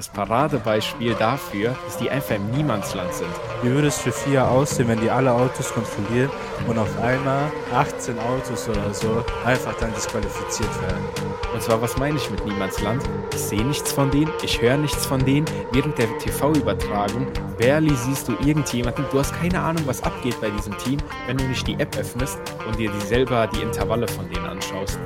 das 0.00 0.08
Paradebeispiel 0.08 1.12
dafür, 1.12 1.76
dass 1.84 1.98
die 1.98 2.08
einfach 2.08 2.36
im 2.36 2.50
Niemandsland 2.52 3.12
sind. 3.12 3.28
Wie 3.62 3.70
würde 3.70 3.88
es 3.88 3.98
für 3.98 4.12
FIA 4.12 4.48
aussehen, 4.48 4.88
wenn 4.88 4.98
die 4.98 5.10
alle 5.10 5.30
Autos 5.30 5.74
kontrollieren 5.74 6.30
und 6.66 6.78
auf 6.78 6.88
einmal 7.02 7.52
18 7.74 8.18
Autos 8.18 8.66
oder 8.70 8.94
so 8.94 9.22
einfach 9.44 9.74
dann 9.74 9.92
disqualifiziert 9.92 10.70
werden? 10.80 11.04
Und 11.52 11.62
zwar, 11.62 11.82
was 11.82 11.98
meine 11.98 12.16
ich 12.16 12.30
mit 12.30 12.42
Niemandsland? 12.46 13.02
Ich 13.34 13.40
sehe 13.40 13.62
nichts 13.62 13.92
von 13.92 14.10
denen, 14.10 14.32
ich 14.42 14.62
höre 14.62 14.78
nichts 14.78 15.04
von 15.04 15.22
denen. 15.22 15.44
Während 15.72 15.98
der 15.98 16.06
TV-Übertragung, 16.16 17.26
barely 17.58 17.94
siehst 17.94 18.26
du 18.26 18.32
irgendjemanden. 18.42 19.04
Du 19.12 19.18
hast 19.18 19.34
keine 19.34 19.60
Ahnung, 19.60 19.82
was 19.84 20.02
abgeht 20.02 20.40
bei 20.40 20.48
diesem 20.48 20.78
Team, 20.78 20.96
wenn 21.26 21.36
du 21.36 21.44
nicht 21.44 21.66
die 21.66 21.74
App 21.74 21.94
öffnest 21.98 22.38
und 22.66 22.78
dir 22.78 22.90
die 22.90 23.06
selber 23.06 23.46
die 23.48 23.60
Intervalle 23.60 24.08
von 24.08 24.26
denen 24.30 24.46
anschaust. 24.46 24.98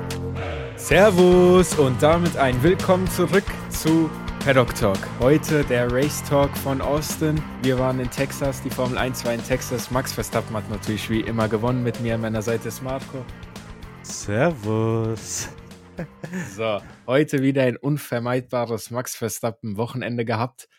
Servus 0.77 1.77
und 1.77 2.01
damit 2.01 2.37
ein 2.37 2.63
Willkommen 2.63 3.09
zurück 3.09 3.43
zu 3.69 4.09
Paddock 4.45 4.75
Talk. 4.75 4.99
Heute 5.19 5.63
der 5.63 5.91
Race 5.91 6.21
Talk 6.21 6.55
von 6.55 6.79
Austin. 6.79 7.41
Wir 7.63 7.79
waren 7.79 7.99
in 7.99 8.11
Texas, 8.11 8.61
die 8.61 8.69
Formel 8.69 8.95
1 8.95 9.25
war 9.25 9.33
in 9.33 9.43
Texas. 9.43 9.89
Max 9.89 10.13
Verstappen 10.13 10.55
hat 10.55 10.69
natürlich 10.69 11.09
wie 11.09 11.21
immer 11.21 11.49
gewonnen. 11.49 11.81
Mit 11.81 11.99
mir 12.01 12.13
an 12.13 12.21
meiner 12.21 12.43
Seite 12.43 12.67
ist 12.67 12.83
Marco. 12.83 13.25
Servus. 14.03 15.49
So, 16.55 16.79
heute 17.07 17.41
wieder 17.41 17.63
ein 17.63 17.75
unvermeidbares 17.75 18.91
Max 18.91 19.15
Verstappen 19.15 19.77
Wochenende 19.77 20.25
gehabt. 20.25 20.69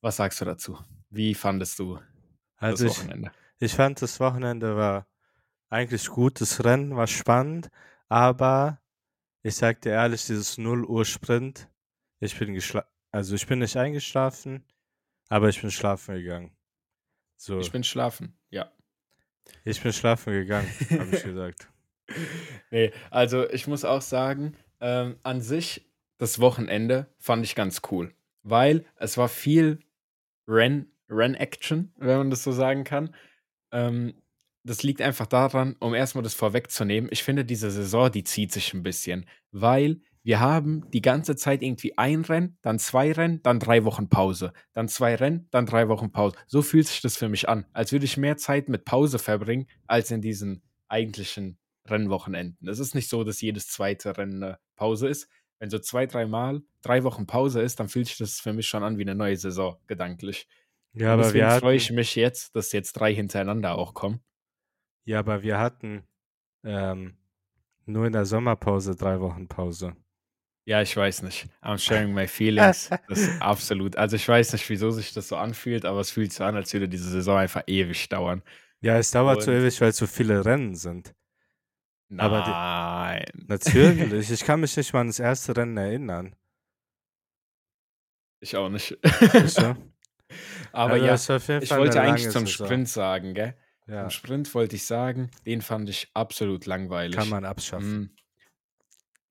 Was 0.00 0.16
sagst 0.16 0.40
du 0.40 0.44
dazu? 0.44 0.76
Wie 1.08 1.34
fandest 1.36 1.78
du 1.78 2.00
also 2.56 2.88
das 2.88 2.98
Wochenende? 2.98 3.30
Ich, 3.60 3.70
ich 3.70 3.76
fand 3.76 4.02
das 4.02 4.18
Wochenende 4.18 4.76
war 4.76 5.06
eigentlich 5.70 6.08
gut. 6.08 6.40
Das 6.40 6.64
Rennen 6.64 6.96
war 6.96 7.06
spannend, 7.06 7.70
aber 8.08 8.80
ich 9.44 9.54
sag 9.54 9.80
dir 9.82 9.90
ehrlich, 9.90 10.26
dieses 10.26 10.58
0 10.58 10.84
Uhr 10.84 11.04
Sprint, 11.04 11.68
ich 12.18 12.36
bin 12.36 12.52
geschlafen 12.52 12.95
also 13.10 13.34
ich 13.34 13.46
bin 13.46 13.60
nicht 13.60 13.76
eingeschlafen, 13.76 14.64
aber 15.28 15.48
ich 15.48 15.60
bin 15.60 15.70
schlafen 15.70 16.16
gegangen. 16.16 16.56
So. 17.36 17.58
Ich 17.58 17.70
bin 17.70 17.84
schlafen, 17.84 18.38
ja. 18.50 18.70
Ich 19.64 19.82
bin 19.82 19.92
schlafen 19.92 20.32
gegangen, 20.32 20.68
habe 20.90 21.16
ich 21.16 21.22
gesagt. 21.24 21.68
Nee, 22.70 22.92
also 23.10 23.48
ich 23.50 23.66
muss 23.66 23.84
auch 23.84 24.02
sagen, 24.02 24.56
ähm, 24.80 25.18
an 25.22 25.40
sich 25.40 25.90
das 26.18 26.38
Wochenende 26.40 27.12
fand 27.18 27.44
ich 27.44 27.54
ganz 27.54 27.82
cool, 27.90 28.14
weil 28.42 28.84
es 28.96 29.18
war 29.18 29.28
viel 29.28 29.80
Ren, 30.48 30.90
Ren-Action, 31.10 31.92
wenn 31.96 32.18
man 32.18 32.30
das 32.30 32.42
so 32.42 32.52
sagen 32.52 32.84
kann. 32.84 33.14
Ähm, 33.72 34.14
das 34.64 34.82
liegt 34.82 35.00
einfach 35.00 35.26
daran, 35.26 35.76
um 35.78 35.94
erstmal 35.94 36.24
das 36.24 36.34
vorwegzunehmen. 36.34 37.08
Ich 37.12 37.22
finde, 37.22 37.44
diese 37.44 37.70
Saison, 37.70 38.10
die 38.10 38.24
zieht 38.24 38.52
sich 38.52 38.74
ein 38.74 38.82
bisschen, 38.82 39.26
weil 39.52 40.00
wir 40.26 40.40
haben 40.40 40.90
die 40.90 41.02
ganze 41.02 41.36
Zeit 41.36 41.62
irgendwie 41.62 41.96
ein 41.96 42.22
Rennen, 42.22 42.58
dann 42.60 42.80
zwei 42.80 43.12
Rennen, 43.12 43.40
dann 43.44 43.60
drei 43.60 43.84
Wochen 43.84 44.08
Pause, 44.08 44.52
dann 44.72 44.88
zwei 44.88 45.14
Rennen, 45.14 45.46
dann 45.52 45.66
drei 45.66 45.88
Wochen 45.88 46.10
Pause. 46.10 46.34
So 46.48 46.62
fühlt 46.62 46.88
sich 46.88 47.00
das 47.00 47.16
für 47.16 47.28
mich 47.28 47.48
an, 47.48 47.64
als 47.72 47.92
würde 47.92 48.06
ich 48.06 48.16
mehr 48.16 48.36
Zeit 48.36 48.68
mit 48.68 48.84
Pause 48.84 49.20
verbringen, 49.20 49.68
als 49.86 50.10
in 50.10 50.20
diesen 50.20 50.64
eigentlichen 50.88 51.60
Rennwochenenden. 51.88 52.66
Es 52.66 52.80
ist 52.80 52.96
nicht 52.96 53.08
so, 53.08 53.22
dass 53.22 53.40
jedes 53.40 53.68
zweite 53.68 54.18
Rennen 54.18 54.42
eine 54.42 54.58
Pause 54.74 55.06
ist. 55.06 55.28
Wenn 55.60 55.70
so 55.70 55.78
zwei, 55.78 56.06
dreimal 56.06 56.60
drei 56.82 57.04
Wochen 57.04 57.28
Pause 57.28 57.62
ist, 57.62 57.78
dann 57.78 57.88
fühlt 57.88 58.08
sich 58.08 58.18
das 58.18 58.40
für 58.40 58.52
mich 58.52 58.66
schon 58.66 58.82
an 58.82 58.98
wie 58.98 59.02
eine 59.02 59.14
neue 59.14 59.36
Saison, 59.36 59.76
gedanklich. 59.86 60.48
Ja, 60.92 61.12
aber 61.12 61.22
deswegen 61.22 61.50
freue 61.60 61.76
ich 61.76 61.92
mich 61.92 62.16
jetzt, 62.16 62.56
dass 62.56 62.72
jetzt 62.72 62.94
drei 62.94 63.14
hintereinander 63.14 63.78
auch 63.78 63.94
kommen. 63.94 64.18
Ja, 65.04 65.20
aber 65.20 65.44
wir 65.44 65.60
hatten 65.60 66.02
ähm, 66.64 67.16
nur 67.84 68.06
in 68.06 68.12
der 68.12 68.24
Sommerpause 68.24 68.96
drei 68.96 69.20
Wochen 69.20 69.46
Pause. 69.46 69.94
Ja, 70.66 70.82
ich 70.82 70.96
weiß 70.96 71.22
nicht. 71.22 71.46
I'm 71.62 71.78
sharing 71.78 72.12
my 72.12 72.26
feelings. 72.26 72.90
Das 73.08 73.20
ist 73.20 73.40
absolut. 73.40 73.94
Also 73.96 74.16
ich 74.16 74.28
weiß 74.28 74.52
nicht, 74.52 74.68
wieso 74.68 74.90
sich 74.90 75.12
das 75.14 75.28
so 75.28 75.36
anfühlt, 75.36 75.84
aber 75.84 76.00
es 76.00 76.10
fühlt 76.10 76.32
sich 76.32 76.40
an, 76.40 76.56
als 76.56 76.72
würde 76.72 76.88
diese 76.88 77.08
Saison 77.08 77.38
einfach 77.38 77.62
ewig 77.68 78.08
dauern. 78.08 78.42
Ja, 78.80 78.98
es 78.98 79.12
dauert 79.12 79.38
Und 79.38 79.42
so 79.44 79.52
ewig, 79.52 79.80
weil 79.80 79.92
so 79.92 80.08
viele 80.08 80.44
Rennen 80.44 80.74
sind. 80.74 81.14
Nein. 82.08 83.24
Die, 83.32 83.46
natürlich. 83.46 84.30
Ich 84.30 84.40
kann 84.44 84.60
mich 84.60 84.76
nicht 84.76 84.92
mal 84.92 85.02
an 85.02 85.06
das 85.06 85.20
erste 85.20 85.56
Rennen 85.56 85.76
erinnern. 85.76 86.34
Ich 88.40 88.56
auch 88.56 88.68
nicht. 88.68 88.98
aber 90.72 90.94
also 90.94 91.32
ja, 91.32 91.60
ich 91.60 91.70
wollte 91.70 92.00
eigentlich 92.00 92.30
zum 92.30 92.46
Saison. 92.46 92.66
Sprint 92.66 92.88
sagen, 92.88 93.34
gell? 93.34 93.54
Ja. 93.86 94.02
Zum 94.02 94.10
Sprint 94.10 94.52
wollte 94.52 94.74
ich 94.74 94.84
sagen, 94.84 95.30
den 95.46 95.62
fand 95.62 95.88
ich 95.88 96.10
absolut 96.12 96.66
langweilig. 96.66 97.16
Kann 97.16 97.28
man 97.28 97.44
abschaffen. 97.44 97.98
Mm 98.00 98.16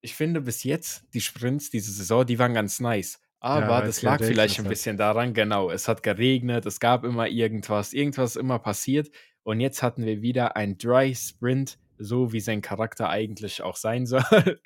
ich 0.06 0.14
finde 0.14 0.40
bis 0.40 0.62
jetzt, 0.62 1.02
die 1.14 1.20
Sprints 1.20 1.68
diese 1.68 1.90
Saison, 1.90 2.24
die 2.24 2.38
waren 2.38 2.54
ganz 2.54 2.78
nice. 2.78 3.20
Aber 3.40 3.80
ja, 3.80 3.80
das 3.82 4.02
lag 4.02 4.22
vielleicht 4.22 4.60
ein 4.60 4.68
bisschen 4.68 4.96
daran, 4.96 5.34
genau, 5.34 5.68
es 5.68 5.88
hat 5.88 6.04
geregnet, 6.04 6.64
es 6.64 6.78
gab 6.78 7.02
immer 7.02 7.26
irgendwas, 7.26 7.92
irgendwas 7.92 8.36
ist 8.36 8.40
immer 8.40 8.60
passiert. 8.60 9.10
Und 9.42 9.58
jetzt 9.58 9.82
hatten 9.82 10.06
wir 10.06 10.22
wieder 10.22 10.54
ein 10.54 10.78
Dry 10.78 11.12
Sprint, 11.12 11.80
so 11.98 12.32
wie 12.32 12.38
sein 12.38 12.62
Charakter 12.62 13.08
eigentlich 13.08 13.62
auch 13.62 13.74
sein 13.74 14.06
soll. 14.06 14.60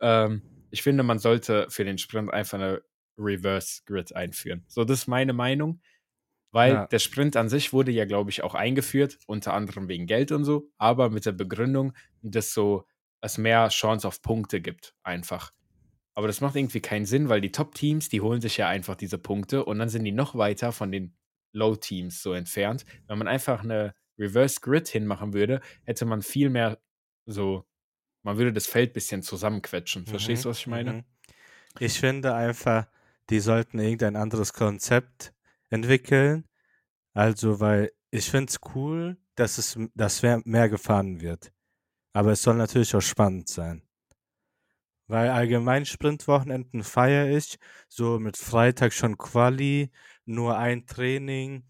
ähm, 0.00 0.40
ich 0.70 0.82
finde, 0.82 1.02
man 1.02 1.18
sollte 1.18 1.66
für 1.68 1.84
den 1.84 1.98
Sprint 1.98 2.32
einfach 2.32 2.58
eine 2.58 2.82
Reverse 3.18 3.82
Grid 3.84 4.16
einführen. 4.16 4.64
So, 4.66 4.84
das 4.84 5.00
ist 5.00 5.08
meine 5.08 5.34
Meinung. 5.34 5.82
Weil 6.52 6.72
ja. 6.72 6.86
der 6.86 7.00
Sprint 7.00 7.36
an 7.36 7.50
sich 7.50 7.74
wurde 7.74 7.90
ja, 7.90 8.06
glaube 8.06 8.30
ich, 8.30 8.42
auch 8.42 8.54
eingeführt, 8.54 9.18
unter 9.26 9.52
anderem 9.52 9.88
wegen 9.88 10.06
Geld 10.06 10.32
und 10.32 10.44
so, 10.44 10.70
aber 10.78 11.10
mit 11.10 11.26
der 11.26 11.32
Begründung, 11.32 11.92
dass 12.22 12.54
so 12.54 12.86
es 13.20 13.38
mehr 13.38 13.68
Chance 13.68 14.06
auf 14.06 14.22
Punkte 14.22 14.60
gibt, 14.60 14.94
einfach. 15.02 15.52
Aber 16.14 16.26
das 16.26 16.40
macht 16.40 16.56
irgendwie 16.56 16.80
keinen 16.80 17.06
Sinn, 17.06 17.28
weil 17.28 17.40
die 17.40 17.52
Top-Teams, 17.52 18.08
die 18.08 18.20
holen 18.20 18.40
sich 18.40 18.56
ja 18.56 18.68
einfach 18.68 18.94
diese 18.96 19.18
Punkte 19.18 19.64
und 19.64 19.78
dann 19.78 19.88
sind 19.88 20.04
die 20.04 20.12
noch 20.12 20.34
weiter 20.34 20.72
von 20.72 20.90
den 20.90 21.14
Low-Teams 21.52 22.22
so 22.22 22.32
entfernt. 22.32 22.84
Wenn 23.06 23.18
man 23.18 23.28
einfach 23.28 23.62
eine 23.62 23.94
Reverse 24.18 24.60
Grid 24.60 24.88
hinmachen 24.88 25.34
würde, 25.34 25.60
hätte 25.84 26.06
man 26.06 26.22
viel 26.22 26.48
mehr 26.48 26.78
so, 27.26 27.66
man 28.22 28.38
würde 28.38 28.52
das 28.52 28.66
Feld 28.66 28.90
ein 28.90 28.94
bisschen 28.94 29.22
zusammenquetschen. 29.22 30.02
Mhm, 30.02 30.06
Verstehst 30.06 30.44
du, 30.44 30.48
was 30.48 30.58
ich 30.58 30.66
meine? 30.66 30.92
Mhm. 30.92 31.04
Ich 31.78 32.00
finde 32.00 32.34
einfach, 32.34 32.86
die 33.28 33.40
sollten 33.40 33.78
irgendein 33.78 34.16
anderes 34.16 34.52
Konzept 34.52 35.34
entwickeln. 35.68 36.48
Also, 37.12 37.60
weil 37.60 37.92
ich 38.10 38.30
finde 38.30 38.50
es 38.50 38.58
cool, 38.74 39.18
dass 39.34 39.58
es 39.58 39.78
dass 39.94 40.22
mehr 40.22 40.68
gefahren 40.68 41.20
wird. 41.20 41.52
Aber 42.16 42.32
es 42.32 42.40
soll 42.40 42.54
natürlich 42.56 42.96
auch 42.96 43.02
spannend 43.02 43.46
sein. 43.46 43.82
Weil 45.06 45.28
allgemein 45.28 45.84
Sprintwochenenden 45.84 46.82
feiere 46.82 47.36
ich, 47.36 47.58
so 47.88 48.18
mit 48.18 48.38
Freitag 48.38 48.94
schon 48.94 49.18
Quali, 49.18 49.90
nur 50.24 50.56
ein 50.56 50.86
Training. 50.86 51.64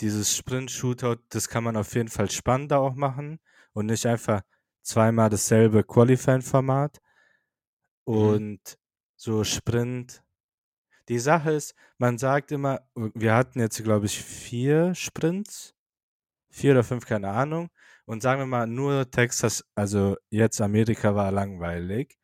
Dieses 0.00 0.36
Sprint-Shootout, 0.36 1.24
das 1.30 1.48
kann 1.48 1.64
man 1.64 1.76
auf 1.76 1.92
jeden 1.96 2.10
Fall 2.10 2.30
spannender 2.30 2.78
auch 2.78 2.94
machen 2.94 3.40
und 3.72 3.86
nicht 3.86 4.06
einfach 4.06 4.42
zweimal 4.82 5.30
dasselbe 5.30 5.82
Qualifying-Format. 5.82 7.00
Mhm. 8.06 8.14
Und 8.14 8.50
mhm. 8.52 8.76
so 9.16 9.42
Sprint. 9.42 10.22
Die 11.08 11.18
Sache 11.18 11.50
ist, 11.50 11.74
man 11.98 12.18
sagt 12.18 12.52
immer, 12.52 12.88
wir 12.94 13.34
hatten 13.34 13.58
jetzt, 13.58 13.82
glaube 13.82 14.06
ich, 14.06 14.22
vier 14.22 14.94
Sprints. 14.94 15.74
Vier 16.50 16.70
oder 16.70 16.84
fünf, 16.84 17.04
keine 17.04 17.30
Ahnung. 17.30 17.68
Und 18.10 18.22
sagen 18.22 18.40
wir 18.40 18.46
mal, 18.46 18.66
nur 18.66 19.08
Texas, 19.08 19.64
also 19.76 20.16
jetzt 20.30 20.60
Amerika 20.60 21.14
war 21.14 21.30
langweilig, 21.30 22.18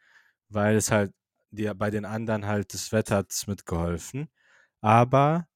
weil 0.48 0.74
es 0.74 0.90
halt 0.90 1.12
die, 1.52 1.72
bei 1.76 1.90
den 1.90 2.04
anderen 2.04 2.44
halt 2.44 2.74
das 2.74 2.90
Wetter 2.90 3.18
hat 3.18 3.44
mitgeholfen. 3.46 4.28
Aber 4.80 5.46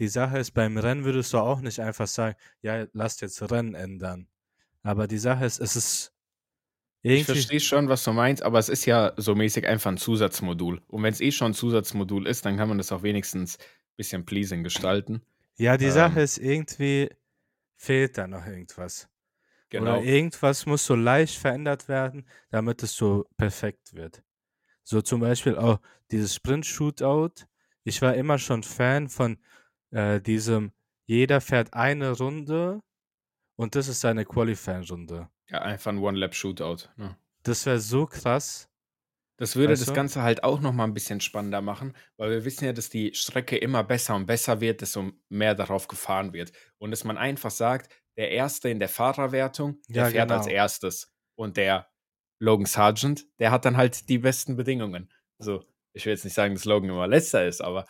die 0.00 0.08
Sache 0.08 0.38
ist, 0.38 0.50
beim 0.50 0.76
Rennen 0.76 1.04
würdest 1.04 1.32
du 1.32 1.38
auch 1.38 1.60
nicht 1.60 1.78
einfach 1.78 2.08
sagen, 2.08 2.34
ja, 2.60 2.88
lasst 2.92 3.20
jetzt 3.20 3.40
Rennen 3.52 3.76
ändern. 3.76 4.26
Aber 4.82 5.06
die 5.06 5.16
Sache 5.16 5.44
ist, 5.44 5.60
es 5.60 5.76
ist 5.76 6.12
irgendwie. 7.02 7.20
Ich 7.20 7.26
verstehe 7.26 7.60
schon, 7.60 7.88
was 7.88 8.02
du 8.02 8.12
meinst, 8.12 8.42
aber 8.42 8.58
es 8.58 8.68
ist 8.68 8.84
ja 8.84 9.12
so 9.16 9.36
mäßig 9.36 9.64
einfach 9.64 9.92
ein 9.92 9.96
Zusatzmodul. 9.96 10.82
Und 10.88 11.04
wenn 11.04 11.12
es 11.12 11.20
eh 11.20 11.30
schon 11.30 11.52
ein 11.52 11.54
Zusatzmodul 11.54 12.26
ist, 12.26 12.44
dann 12.44 12.56
kann 12.56 12.68
man 12.68 12.78
das 12.78 12.90
auch 12.90 13.04
wenigstens 13.04 13.58
ein 13.58 13.96
bisschen 13.96 14.26
pleasing 14.26 14.64
gestalten. 14.64 15.22
Ja, 15.56 15.76
die 15.76 15.84
ähm, 15.84 15.92
Sache 15.92 16.20
ist, 16.20 16.36
irgendwie 16.38 17.10
fehlt 17.76 18.18
da 18.18 18.26
noch 18.26 18.44
irgendwas. 18.44 19.08
Genau. 19.78 19.98
Oder 19.98 20.02
irgendwas 20.02 20.66
muss 20.66 20.84
so 20.84 20.94
leicht 20.94 21.38
verändert 21.38 21.88
werden, 21.88 22.28
damit 22.50 22.82
es 22.82 22.94
so 22.94 23.26
perfekt 23.36 23.94
wird. 23.94 24.22
So 24.82 25.02
zum 25.02 25.20
Beispiel 25.20 25.56
auch 25.56 25.80
dieses 26.10 26.34
Sprint-Shootout. 26.34 27.46
Ich 27.84 28.02
war 28.02 28.14
immer 28.14 28.38
schon 28.38 28.62
Fan 28.62 29.08
von 29.08 29.38
äh, 29.90 30.20
diesem, 30.20 30.72
jeder 31.06 31.40
fährt 31.40 31.74
eine 31.74 32.12
Runde 32.12 32.80
und 33.56 33.74
das 33.74 33.88
ist 33.88 34.00
seine 34.00 34.24
Qualifying-Runde. 34.24 35.28
Ja, 35.48 35.62
einfach 35.62 35.92
ein 35.92 35.98
One-Lap-Shootout. 35.98 36.88
Ne? 36.96 37.16
Das 37.42 37.66
wäre 37.66 37.80
so 37.80 38.06
krass. 38.06 38.68
Das 39.38 39.54
würde 39.54 39.72
weißt 39.72 39.88
das? 39.88 39.94
Ganze 39.94 40.22
halt 40.22 40.44
auch 40.44 40.60
nochmal 40.60 40.86
ein 40.86 40.94
bisschen 40.94 41.20
spannender 41.20 41.60
machen, 41.60 41.94
weil 42.16 42.30
wir 42.30 42.44
wissen 42.44 42.64
ja, 42.64 42.72
dass 42.72 42.88
die 42.88 43.12
Strecke 43.14 43.56
immer 43.56 43.84
besser 43.84 44.14
und 44.14 44.26
besser 44.26 44.60
wird, 44.60 44.80
desto 44.80 45.12
mehr 45.28 45.54
darauf 45.54 45.88
gefahren 45.88 46.32
wird. 46.32 46.52
Und 46.78 46.90
dass 46.90 47.04
man 47.04 47.18
einfach 47.18 47.50
sagt, 47.50 47.92
der 48.16 48.30
Erste 48.30 48.68
in 48.68 48.78
der 48.78 48.88
Fahrerwertung, 48.88 49.80
der 49.88 50.04
ja, 50.04 50.10
fährt 50.10 50.28
genau. 50.28 50.38
als 50.38 50.46
erstes. 50.46 51.12
Und 51.34 51.56
der 51.56 51.88
Logan 52.38 52.66
Sargent, 52.66 53.26
der 53.38 53.50
hat 53.50 53.64
dann 53.64 53.76
halt 53.76 54.08
die 54.08 54.18
besten 54.18 54.56
Bedingungen. 54.56 55.12
So, 55.38 55.64
Ich 55.92 56.04
will 56.04 56.12
jetzt 56.12 56.24
nicht 56.24 56.34
sagen, 56.34 56.54
dass 56.54 56.64
Logan 56.64 56.90
immer 56.90 57.06
letzter 57.06 57.46
ist, 57.46 57.60
aber. 57.60 57.86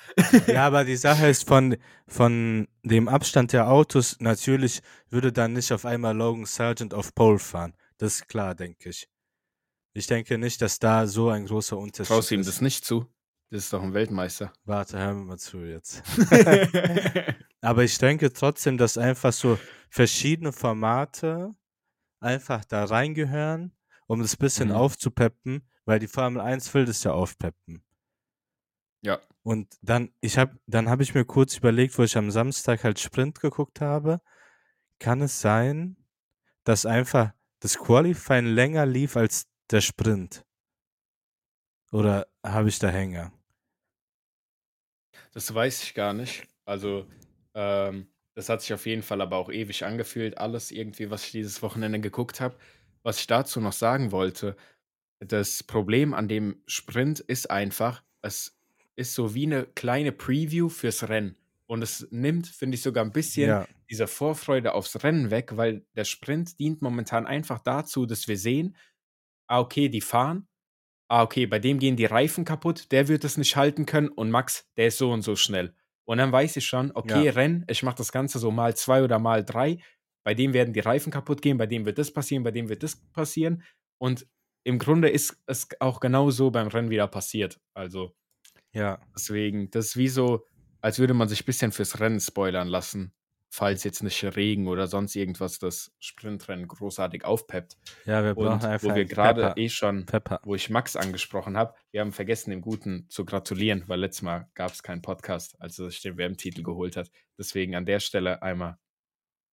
ja, 0.46 0.67
aber 0.67 0.84
die 0.84 0.96
Sache 0.96 1.26
ist, 1.28 1.46
von, 1.46 1.76
von 2.06 2.69
dem 2.82 3.08
Abstand 3.08 3.52
der 3.52 3.69
Autos, 3.69 4.17
natürlich 4.20 4.82
würde 5.11 5.32
dann 5.32 5.52
nicht 5.52 5.73
auf 5.73 5.84
einmal 5.84 6.17
Logan 6.17 6.44
Sargent 6.44 6.94
auf 6.94 7.14
Pole 7.14 7.38
fahren. 7.38 7.76
Das 7.99 8.17
ist 8.17 8.28
klar, 8.28 8.55
denke 8.55 8.90
ich. 8.90 9.08
Ich 9.94 10.06
denke 10.06 10.37
nicht, 10.38 10.61
dass 10.61 10.78
da 10.78 11.06
so 11.06 11.31
ein 11.31 11.46
großer 11.46 11.76
Unterschied 11.78 12.02
ist. 12.02 12.08
Traust 12.08 12.31
ihm 12.31 12.44
das 12.44 12.61
nicht 12.61 12.84
zu? 12.84 13.06
Das 13.50 13.64
ist 13.64 13.72
doch 13.72 13.82
ein 13.82 13.94
Weltmeister. 13.94 14.52
Warte, 14.64 14.98
hör 14.98 15.14
mir 15.14 15.25
mal 15.25 15.38
zu 15.38 15.58
jetzt. 15.58 16.02
Aber 17.60 17.84
ich 17.84 17.96
denke 17.98 18.32
trotzdem, 18.32 18.76
dass 18.76 18.98
einfach 18.98 19.32
so 19.32 19.58
verschiedene 19.88 20.52
Formate 20.52 21.54
einfach 22.20 22.64
da 22.64 22.84
reingehören, 22.84 23.72
um 24.06 24.20
das 24.20 24.37
bisschen 24.37 24.69
mhm. 24.69 24.75
aufzupeppen, 24.75 25.69
weil 25.84 25.98
die 26.00 26.08
Formel 26.08 26.40
1 26.40 26.72
will 26.75 26.84
das 26.84 27.04
ja 27.04 27.12
aufpeppen. 27.12 27.84
Ja. 29.02 29.20
Und 29.43 29.78
dann, 29.81 30.12
ich 30.20 30.38
habe, 30.38 30.58
dann 30.66 30.88
habe 30.88 31.04
ich 31.04 31.14
mir 31.14 31.25
kurz 31.25 31.56
überlegt, 31.56 31.96
wo 31.99 32.02
ich 32.02 32.16
am 32.16 32.32
Samstag 32.32 32.82
halt 32.82 32.99
Sprint 32.99 33.40
geguckt 33.40 33.81
habe, 33.81 34.20
kann 34.99 35.20
es 35.20 35.40
sein, 35.40 35.96
dass 36.64 36.84
einfach 36.84 37.32
das 37.60 37.78
Qualifying 37.78 38.46
länger 38.46 38.87
lief 38.87 39.16
als 39.16 39.46
der 39.70 39.81
Sprint? 39.81 40.44
Oder 41.92 42.26
habe 42.44 42.69
ich 42.69 42.78
da 42.78 42.88
Hänger? 42.88 43.32
Das 45.37 45.55
weiß 45.55 45.83
ich 45.83 45.93
gar 45.93 46.15
nicht. 46.15 46.49
Also, 46.65 47.06
ähm, 47.53 48.09
das 48.33 48.49
hat 48.49 48.62
sich 48.62 48.73
auf 48.73 48.87
jeden 48.87 49.03
Fall 49.03 49.21
aber 49.21 49.37
auch 49.37 49.50
ewig 49.50 49.85
angefühlt, 49.85 50.38
alles 50.38 50.71
irgendwie, 50.71 51.11
was 51.11 51.27
ich 51.27 51.33
dieses 51.33 51.61
Wochenende 51.61 52.00
geguckt 52.00 52.41
habe. 52.41 52.56
Was 53.03 53.21
ich 53.21 53.27
dazu 53.27 53.61
noch 53.61 53.75
sagen 53.75 54.12
wollte, 54.12 54.56
das 55.19 55.62
Problem 55.62 56.15
an 56.15 56.27
dem 56.27 56.62
Sprint 56.67 57.21
ist 57.21 57.50
einfach, 57.50 58.03
es 58.23 58.59
ist 58.94 59.12
so 59.12 59.35
wie 59.35 59.44
eine 59.44 59.67
kleine 59.67 60.11
Preview 60.11 60.71
fürs 60.71 61.06
Rennen. 61.06 61.37
Und 61.67 61.83
es 61.83 62.09
nimmt, 62.11 62.47
finde 62.47 62.77
ich, 62.77 62.83
sogar 62.83 63.05
ein 63.05 63.12
bisschen 63.12 63.49
ja. 63.50 63.69
diese 63.91 64.06
Vorfreude 64.06 64.73
aufs 64.73 65.05
Rennen 65.05 65.31
weg, 65.31 65.59
weil 65.59 65.85
der 65.97 66.05
Sprint 66.05 66.59
dient 66.59 66.81
momentan 66.81 67.27
einfach 67.27 67.59
dazu, 67.59 68.06
dass 68.06 68.27
wir 68.27 68.38
sehen, 68.38 68.75
ah, 69.49 69.61
okay, 69.61 69.91
die 69.91 70.00
fahren, 70.00 70.49
ah, 71.08 71.23
okay, 71.23 71.47
bei 71.47 71.58
dem 71.58 71.79
gehen 71.79 71.97
die 71.97 72.05
Reifen 72.05 72.44
kaputt, 72.44 72.91
der 72.93 73.08
wird 73.08 73.25
es 73.25 73.37
nicht 73.37 73.56
halten 73.56 73.87
können 73.87 74.08
und 74.08 74.31
Max, 74.31 74.69
der 74.76 74.88
ist 74.88 74.99
so 74.99 75.12
und 75.12 75.23
so 75.23 75.37
schnell. 75.37 75.75
Und 76.05 76.19
dann 76.19 76.32
weiß 76.32 76.56
ich 76.56 76.67
schon, 76.67 76.93
okay, 76.94 77.26
ja. 77.26 77.32
Rennen, 77.32 77.64
ich 77.69 77.82
mache 77.82 77.97
das 77.97 78.12
Ganze 78.12 78.38
so 78.38 78.50
mal 78.50 78.76
zwei 78.76 79.03
oder 79.03 79.19
mal 79.19 79.44
drei, 79.44 79.79
bei 80.25 80.35
dem 80.35 80.53
werden 80.53 80.75
die 80.75 80.81
Reifen 80.81 81.12
kaputt 81.12 81.43
gehen, 81.43 81.58
bei 81.58 81.67
dem 81.67 81.85
wird 81.85 81.99
das 81.99 82.12
passieren, 82.12 82.43
bei 82.43 82.50
dem 82.50 82.69
wird 82.69 82.82
das 82.82 82.97
passieren. 83.12 83.62
Und 83.99 84.26
im 84.64 84.79
Grunde 84.79 85.08
ist 85.08 85.41
es 85.47 85.69
auch 85.81 86.00
genau 86.00 86.31
so 86.31 86.50
beim 86.50 86.67
Rennen 86.67 86.91
wieder 86.91 87.06
passiert. 87.06 87.61
Also, 87.75 88.14
ja. 88.73 89.00
Deswegen, 89.14 89.70
das 89.70 89.87
ist 89.87 89.97
wie 89.97 90.09
so, 90.09 90.44
als 90.81 90.99
würde 90.99 91.14
man 91.14 91.29
sich 91.29 91.43
ein 91.43 91.47
bisschen 91.47 91.73
fürs 91.73 92.00
Rennen 92.00 92.20
spoilern 92.20 92.69
lassen, 92.69 93.12
falls 93.56 93.85
jetzt 93.85 94.03
nicht 94.03 94.23
Regen 94.37 94.69
oder 94.69 94.87
sonst 94.87 95.17
irgendwas 95.17 95.58
das 95.58 95.91
Sprintrennen 95.99 96.69
großartig 96.69 97.25
aufpeppt. 97.25 97.79
Ja, 98.05 98.23
wir 98.23 98.35
brauchen 98.35 98.49
Und 98.49 98.64
einfach 98.67 98.91
wo 98.91 98.94
wir 98.94 99.06
gerade 99.06 99.55
eh 99.56 99.70
schon, 99.70 100.05
Pepper. 100.05 100.41
wo 100.44 100.55
ich 100.55 100.69
Max 100.69 100.94
angesprochen 100.94 101.56
habe, 101.56 101.75
wir 101.91 102.03
haben 102.03 102.12
vergessen, 102.12 102.50
dem 102.50 102.61
Guten 102.61 103.08
zu 103.08 103.25
gratulieren, 103.25 103.85
weil 103.87 104.00
letztes 104.00 104.20
Mal 104.20 104.50
gab 104.53 104.73
es 104.73 104.82
keinen 104.82 105.00
Podcast, 105.00 105.58
als 105.58 105.79
er 105.79 105.88
sich 105.88 106.03
den 106.03 106.19
WM-Titel 106.19 106.62
geholt 106.62 106.99
hat. 106.99 107.11
Deswegen 107.38 107.75
an 107.75 107.87
der 107.87 108.00
Stelle 108.00 108.43
einmal 108.43 108.76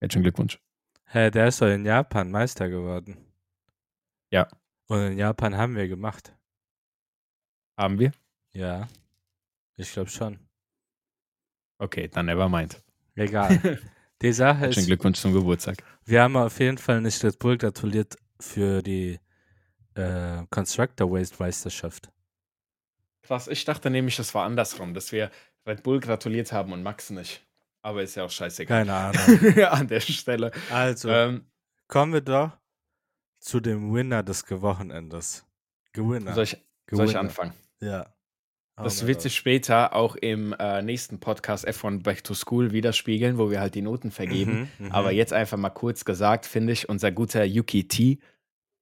herzlichen 0.02 0.24
Glückwunsch. 0.24 0.60
Hä, 1.06 1.20
hey, 1.20 1.32
der 1.32 1.48
ist 1.48 1.62
doch 1.62 1.68
in 1.68 1.86
Japan 1.86 2.30
Meister 2.30 2.68
geworden. 2.68 3.18
Ja. 4.32 4.50
Und 4.88 5.00
in 5.00 5.18
Japan 5.18 5.56
haben 5.56 5.78
wir 5.78 5.88
gemacht. 5.88 6.36
Haben 7.78 8.00
wir? 8.00 8.12
Ja. 8.52 8.90
Ich 9.78 9.94
glaube 9.94 10.10
schon. 10.10 10.40
Okay, 11.78 12.10
dann 12.10 12.26
never 12.26 12.50
mind. 12.50 12.84
Egal. 13.16 13.80
Die 14.24 14.32
Sache 14.32 14.68
ist. 14.68 14.86
Glückwunsch 14.86 15.20
zum 15.20 15.34
Geburtstag. 15.34 15.84
Wir 16.06 16.24
haben 16.24 16.38
auf 16.38 16.58
jeden 16.60 16.78
Fall 16.78 17.02
nicht 17.02 17.22
Red 17.24 17.40
Bull 17.40 17.58
gratuliert 17.58 18.16
für 18.40 18.82
die 18.82 19.20
äh, 19.96 20.46
Constructor 20.50 21.12
Waste 21.12 21.36
Meisterschaft. 21.40 22.10
Krass, 23.24 23.50
ich 23.50 23.66
dachte 23.66 23.90
nämlich, 23.90 24.16
das 24.16 24.34
war 24.34 24.46
andersrum, 24.46 24.94
dass 24.94 25.12
wir 25.12 25.30
Red 25.68 25.84
Bull 25.84 26.00
gratuliert 26.00 26.54
haben 26.54 26.72
und 26.72 26.84
Max 26.84 27.10
nicht. 27.10 27.46
Aber 27.82 28.02
ist 28.02 28.16
ja 28.16 28.24
auch 28.24 28.32
scheißegal. 28.32 28.86
Keine 28.86 28.94
Ahnung. 28.94 29.66
An 29.70 29.88
der 29.90 30.00
Stelle. 30.00 30.52
Also, 30.72 31.10
ähm, 31.10 31.46
kommen 31.90 32.14
wir 32.14 32.22
doch 32.22 32.52
zu 33.40 33.60
dem 33.60 33.94
Winner 33.94 34.24
des 34.24 34.50
Wochenendes. 34.50 35.46
Gewinner. 35.92 36.34
Soll 36.34 36.46
ich, 36.46 36.58
Gewinner. 36.86 37.08
Soll 37.08 37.10
ich 37.10 37.18
anfangen? 37.18 37.54
Ja. 37.82 38.13
Das 38.76 39.06
wird 39.06 39.22
sich 39.22 39.36
später 39.36 39.96
auch 39.96 40.16
im 40.16 40.54
äh, 40.58 40.82
nächsten 40.82 41.20
Podcast 41.20 41.68
F1 41.68 42.02
Back 42.02 42.24
to 42.24 42.34
School 42.34 42.72
widerspiegeln, 42.72 43.38
wo 43.38 43.52
wir 43.52 43.60
halt 43.60 43.76
die 43.76 43.84
Noten 43.84 44.10
vergeben. 44.10 44.70
Mhm, 44.80 44.92
Aber 44.92 45.12
mhm. 45.12 45.18
jetzt 45.18 45.32
einfach 45.32 45.58
mal 45.58 45.70
kurz 45.70 46.06
gesagt, 46.06 46.48
finde 46.48 46.74
ich, 46.74 46.90
unser 46.90 47.12
guter 47.12 47.44
Yuki 47.44 47.88
T, 47.88 48.20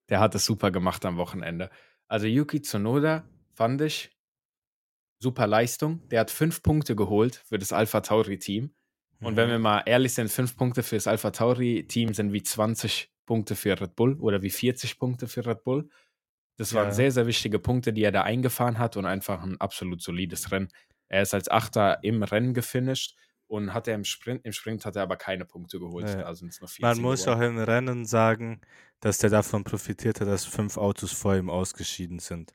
der 0.09 0.21
hat 0.21 0.33
es 0.33 0.45
super 0.45 0.71
gemacht 0.71 1.05
am 1.05 1.17
Wochenende. 1.17 1.69
Also 2.07 2.25
Yuki 2.25 2.61
Tsunoda 2.61 3.23
fand 3.53 3.81
ich 3.81 4.11
super 5.19 5.45
Leistung. 5.45 6.07
Der 6.09 6.21
hat 6.21 6.31
fünf 6.31 6.63
Punkte 6.63 6.95
geholt 6.95 7.35
für 7.35 7.57
das 7.57 7.73
Alpha 7.73 7.99
Tauri 8.01 8.39
Team. 8.39 8.73
Und 9.19 9.33
mhm. 9.33 9.38
wenn 9.38 9.49
wir 9.49 9.59
mal 9.59 9.83
ehrlich 9.85 10.13
sind, 10.13 10.31
fünf 10.31 10.55
Punkte 10.55 10.83
für 10.83 10.95
das 10.95 11.07
Alpha 11.07 11.31
Tauri 11.31 11.85
Team 11.88 12.13
sind 12.13 12.31
wie 12.33 12.43
20 12.43 13.11
Punkte 13.25 13.55
für 13.55 13.79
Red 13.79 13.95
Bull 13.95 14.17
oder 14.19 14.41
wie 14.41 14.49
40 14.49 14.97
Punkte 14.97 15.27
für 15.27 15.45
Red 15.45 15.63
Bull. 15.63 15.89
Das 16.61 16.75
waren 16.75 16.89
ja. 16.89 16.93
sehr, 16.93 17.11
sehr 17.11 17.25
wichtige 17.25 17.57
Punkte, 17.57 17.91
die 17.91 18.03
er 18.03 18.11
da 18.11 18.21
eingefahren 18.21 18.77
hat 18.77 18.95
und 18.95 19.07
einfach 19.07 19.41
ein 19.41 19.59
absolut 19.59 19.99
solides 19.99 20.51
Rennen. 20.51 20.67
Er 21.07 21.23
ist 21.23 21.33
als 21.33 21.49
Achter 21.49 22.03
im 22.03 22.21
Rennen 22.21 22.53
gefinisht 22.53 23.17
und 23.47 23.73
hat 23.73 23.87
er 23.87 23.95
im 23.95 24.03
Sprint, 24.03 24.45
im 24.45 24.53
Sprint 24.53 24.85
hat 24.85 24.95
er 24.95 25.01
aber 25.01 25.17
keine 25.17 25.43
Punkte 25.45 25.79
geholt. 25.79 26.07
Ja. 26.07 26.21
Also 26.21 26.45
Man 26.79 27.01
muss 27.01 27.21
geworden. 27.21 27.39
auch 27.39 27.47
im 27.47 27.57
Rennen 27.57 28.05
sagen, 28.05 28.61
dass 28.99 29.17
der 29.17 29.31
davon 29.31 29.63
profitiert 29.63 30.21
hat, 30.21 30.27
dass 30.27 30.45
fünf 30.45 30.77
Autos 30.77 31.11
vor 31.11 31.35
ihm 31.35 31.49
ausgeschieden 31.49 32.19
sind. 32.19 32.53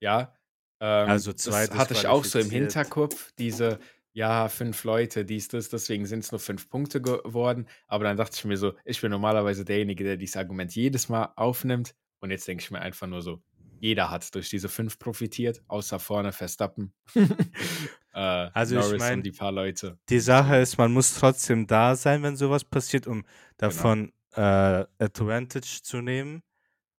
Ja, 0.00 0.34
ähm, 0.80 1.10
also 1.10 1.34
zwei 1.34 1.66
das 1.66 1.76
hatte 1.76 1.92
ich 1.92 2.06
auch 2.06 2.24
so 2.24 2.38
im 2.38 2.48
Hinterkopf, 2.48 3.32
diese, 3.38 3.80
ja, 4.14 4.48
fünf 4.48 4.82
Leute, 4.84 5.26
dies, 5.26 5.48
das, 5.48 5.68
deswegen 5.68 6.06
sind 6.06 6.20
es 6.20 6.32
nur 6.32 6.38
fünf 6.38 6.70
Punkte 6.70 7.02
geworden. 7.02 7.68
Aber 7.86 8.04
dann 8.04 8.16
dachte 8.16 8.34
ich 8.34 8.46
mir 8.46 8.56
so, 8.56 8.72
ich 8.86 9.02
bin 9.02 9.10
normalerweise 9.10 9.66
derjenige, 9.66 10.04
der 10.04 10.16
dieses 10.16 10.38
Argument 10.38 10.74
jedes 10.74 11.10
Mal 11.10 11.34
aufnimmt. 11.36 11.94
Und 12.22 12.30
jetzt 12.30 12.46
denke 12.48 12.62
ich 12.62 12.70
mir 12.70 12.80
einfach 12.80 13.08
nur 13.08 13.20
so, 13.20 13.42
jeder 13.80 14.10
hat 14.10 14.32
durch 14.36 14.48
diese 14.48 14.68
fünf 14.68 14.98
profitiert, 15.00 15.60
außer 15.66 15.98
vorne 15.98 16.30
Verstappen. 16.30 16.94
äh, 17.14 17.26
also 18.14 18.76
Norris 18.76 18.92
ich 18.92 18.98
meine, 19.00 19.22
die 19.22 19.32
paar 19.32 19.50
Leute. 19.50 19.98
Die 20.08 20.20
Sache 20.20 20.56
ist, 20.56 20.78
man 20.78 20.92
muss 20.92 21.14
trotzdem 21.14 21.66
da 21.66 21.96
sein, 21.96 22.22
wenn 22.22 22.36
sowas 22.36 22.64
passiert, 22.64 23.08
um 23.08 23.24
davon 23.56 24.12
genau. 24.34 24.80
äh, 24.80 24.86
Advantage 25.00 25.80
zu 25.82 26.00
nehmen. 26.00 26.44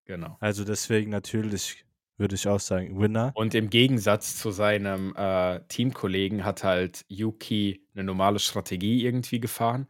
Genau. 0.04 0.36
Also 0.42 0.66
deswegen 0.66 1.10
natürlich 1.10 1.86
würde 2.18 2.36
ich 2.36 2.50
auch 2.50 2.60
sagen, 2.60 3.00
Winner. 3.00 3.32
Und 3.34 3.56
im 3.56 3.70
Gegensatz 3.70 4.36
zu 4.36 4.52
seinem 4.52 5.16
äh, 5.16 5.62
Teamkollegen 5.70 6.44
hat 6.44 6.66
halt 6.66 7.06
Yuki 7.08 7.88
eine 7.94 8.04
normale 8.04 8.40
Strategie 8.40 9.06
irgendwie 9.06 9.40
gefahren, 9.40 9.88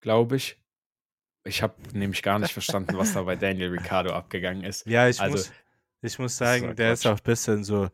glaube 0.00 0.36
ich. 0.36 0.58
Ich 1.48 1.62
habe 1.62 1.74
nämlich 1.92 2.22
gar 2.22 2.38
nicht 2.38 2.52
verstanden, 2.52 2.96
was 2.96 3.14
da 3.14 3.22
bei 3.22 3.36
Daniel 3.36 3.70
Ricciardo 3.70 4.12
abgegangen 4.12 4.64
ist. 4.64 4.86
Ja, 4.86 5.08
ich, 5.08 5.20
also, 5.20 5.36
muss, 5.36 5.52
ich 6.02 6.18
muss 6.18 6.36
sagen, 6.36 6.76
der 6.76 6.90
Quatsch. 6.90 6.92
ist 6.92 7.06
auch 7.06 7.18
ein 7.18 7.24
bisschen 7.24 7.64
so, 7.64 7.88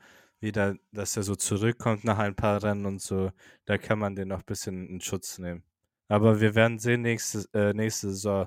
wieder, 0.44 0.76
dass 0.92 1.16
er 1.16 1.24
so 1.24 1.34
zurückkommt 1.34 2.04
nach 2.04 2.18
ein 2.18 2.36
paar 2.36 2.62
Rennen 2.62 2.86
und 2.86 3.00
so. 3.00 3.32
Da 3.64 3.78
kann 3.78 3.98
man 3.98 4.14
den 4.14 4.28
noch 4.28 4.40
ein 4.40 4.44
bisschen 4.44 4.86
in 4.88 5.00
Schutz 5.00 5.38
nehmen. 5.38 5.64
Aber 6.08 6.40
wir 6.40 6.54
werden 6.54 6.78
sehen 6.78 7.02
nächste, 7.02 7.48
äh, 7.54 7.72
nächste 7.72 8.10
Saison. 8.10 8.46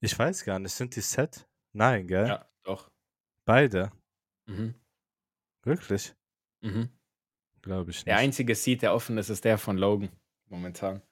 Ich 0.00 0.18
weiß 0.18 0.44
gar 0.44 0.58
nicht, 0.58 0.72
sind 0.72 0.96
die 0.96 1.00
set? 1.00 1.46
Nein, 1.72 2.06
gell? 2.06 2.28
Ja, 2.28 2.48
doch. 2.62 2.90
Beide? 3.44 3.90
Mhm. 4.46 4.74
Wirklich? 5.64 6.14
Mhm. 6.60 6.88
Glaube 7.60 7.90
ich 7.90 7.98
nicht. 7.98 8.06
Der 8.06 8.16
einzige 8.16 8.54
Seat, 8.54 8.82
der 8.82 8.94
offen 8.94 9.18
ist, 9.18 9.28
ist 9.28 9.44
der 9.44 9.58
von 9.58 9.76
Logan 9.76 10.08
momentan. 10.48 11.02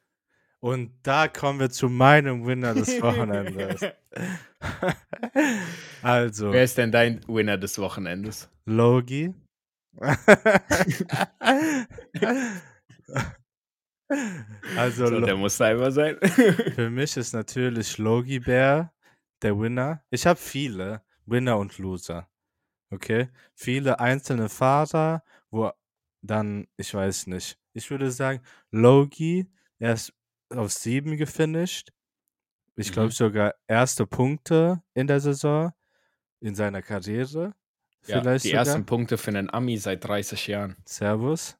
Und 0.60 0.92
da 1.02 1.28
kommen 1.28 1.58
wir 1.58 1.70
zu 1.70 1.88
meinem 1.88 2.46
Winner 2.46 2.74
des 2.74 3.00
Wochenendes. 3.00 3.80
also. 6.02 6.52
Wer 6.52 6.64
ist 6.64 6.76
denn 6.76 6.92
dein 6.92 7.26
Winner 7.26 7.56
des 7.56 7.78
Wochenendes? 7.78 8.50
Logi. 8.66 9.32
also, 14.76 15.06
so, 15.06 15.20
der 15.20 15.36
muss 15.36 15.56
da 15.56 15.70
immer 15.70 15.90
sein. 15.90 16.18
für 16.74 16.90
mich 16.90 17.16
ist 17.16 17.32
natürlich 17.32 17.96
Logi 17.96 18.40
Bär 18.40 18.92
der 19.40 19.58
Winner. 19.58 20.04
Ich 20.10 20.26
habe 20.26 20.38
viele 20.38 21.02
Winner 21.24 21.56
und 21.56 21.78
Loser. 21.78 22.28
Okay? 22.90 23.30
Viele 23.54 23.98
einzelne 23.98 24.50
Fahrer, 24.50 25.24
wo 25.50 25.70
dann, 26.20 26.66
ich 26.76 26.92
weiß 26.92 27.28
nicht. 27.28 27.58
Ich 27.72 27.90
würde 27.90 28.10
sagen, 28.10 28.42
Logi, 28.70 29.50
er 29.78 29.94
ist 29.94 30.12
auf 30.58 30.72
sieben 30.72 31.16
gefinisht. 31.16 31.90
Ich 32.76 32.92
glaube 32.92 33.08
mhm. 33.08 33.12
sogar 33.12 33.54
erste 33.66 34.06
Punkte 34.06 34.82
in 34.94 35.06
der 35.06 35.20
Saison 35.20 35.72
in 36.40 36.54
seiner 36.54 36.82
Karriere. 36.82 37.54
Ja, 38.06 38.20
vielleicht 38.20 38.44
die 38.44 38.48
sogar. 38.48 38.66
ersten 38.66 38.86
Punkte 38.86 39.18
für 39.18 39.28
einen 39.28 39.50
Ami 39.50 39.76
seit 39.76 40.04
30 40.04 40.46
Jahren. 40.46 40.76
Servus. 40.86 41.58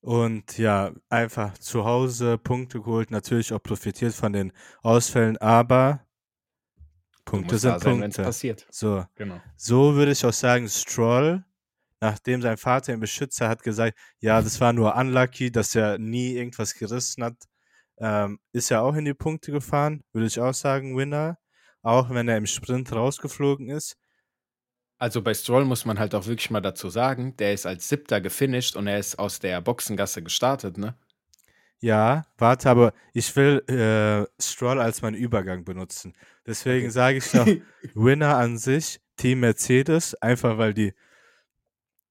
Und 0.00 0.58
ja, 0.58 0.92
einfach 1.08 1.58
zu 1.58 1.84
Hause 1.84 2.38
Punkte 2.38 2.80
geholt, 2.80 3.10
natürlich 3.10 3.52
auch 3.52 3.62
profitiert 3.62 4.14
von 4.14 4.32
den 4.32 4.52
Ausfällen, 4.82 5.36
aber 5.38 6.06
Punkte 7.24 7.58
sind 7.58 7.80
sein, 7.80 8.00
Punkte. 8.00 8.22
passiert. 8.22 8.66
So. 8.70 9.04
Genau. 9.16 9.40
so 9.56 9.94
würde 9.96 10.12
ich 10.12 10.24
auch 10.24 10.32
sagen, 10.32 10.68
Stroll, 10.68 11.44
nachdem 12.00 12.40
sein 12.40 12.56
Vater 12.56 12.92
ihn 12.92 13.00
Beschützer 13.00 13.48
hat 13.48 13.62
gesagt, 13.62 13.98
ja, 14.20 14.40
das 14.40 14.60
war 14.60 14.72
nur 14.72 14.94
unlucky, 14.94 15.50
dass 15.50 15.74
er 15.74 15.98
nie 15.98 16.34
irgendwas 16.34 16.74
gerissen 16.74 17.24
hat, 17.24 17.36
ähm, 18.00 18.38
ist 18.52 18.70
er 18.70 18.82
auch 18.82 18.94
in 18.94 19.04
die 19.04 19.14
Punkte 19.14 19.52
gefahren, 19.52 20.02
würde 20.12 20.26
ich 20.26 20.40
auch 20.40 20.54
sagen, 20.54 20.96
Winner. 20.96 21.38
Auch 21.82 22.10
wenn 22.10 22.28
er 22.28 22.36
im 22.36 22.46
Sprint 22.46 22.92
rausgeflogen 22.92 23.68
ist. 23.70 23.96
Also 24.98 25.22
bei 25.22 25.32
Stroll 25.32 25.64
muss 25.64 25.84
man 25.84 25.98
halt 25.98 26.14
auch 26.14 26.26
wirklich 26.26 26.50
mal 26.50 26.60
dazu 26.60 26.90
sagen, 26.90 27.36
der 27.36 27.54
ist 27.54 27.66
als 27.66 27.88
Siebter 27.88 28.20
gefinisht 28.20 28.76
und 28.76 28.88
er 28.88 28.98
ist 28.98 29.18
aus 29.18 29.38
der 29.38 29.60
Boxengasse 29.60 30.22
gestartet, 30.22 30.76
ne? 30.76 30.96
Ja, 31.80 32.26
warte, 32.36 32.68
aber 32.68 32.92
ich 33.12 33.34
will 33.36 33.62
äh, 33.68 34.26
Stroll 34.42 34.80
als 34.80 35.00
meinen 35.00 35.14
Übergang 35.14 35.64
benutzen. 35.64 36.14
Deswegen 36.44 36.86
okay. 36.86 36.90
sage 36.90 37.18
ich 37.18 37.32
noch 37.32 37.46
Winner 37.94 38.36
an 38.36 38.58
sich, 38.58 39.00
Team 39.16 39.40
Mercedes, 39.40 40.16
einfach 40.16 40.58
weil 40.58 40.74
die 40.74 40.92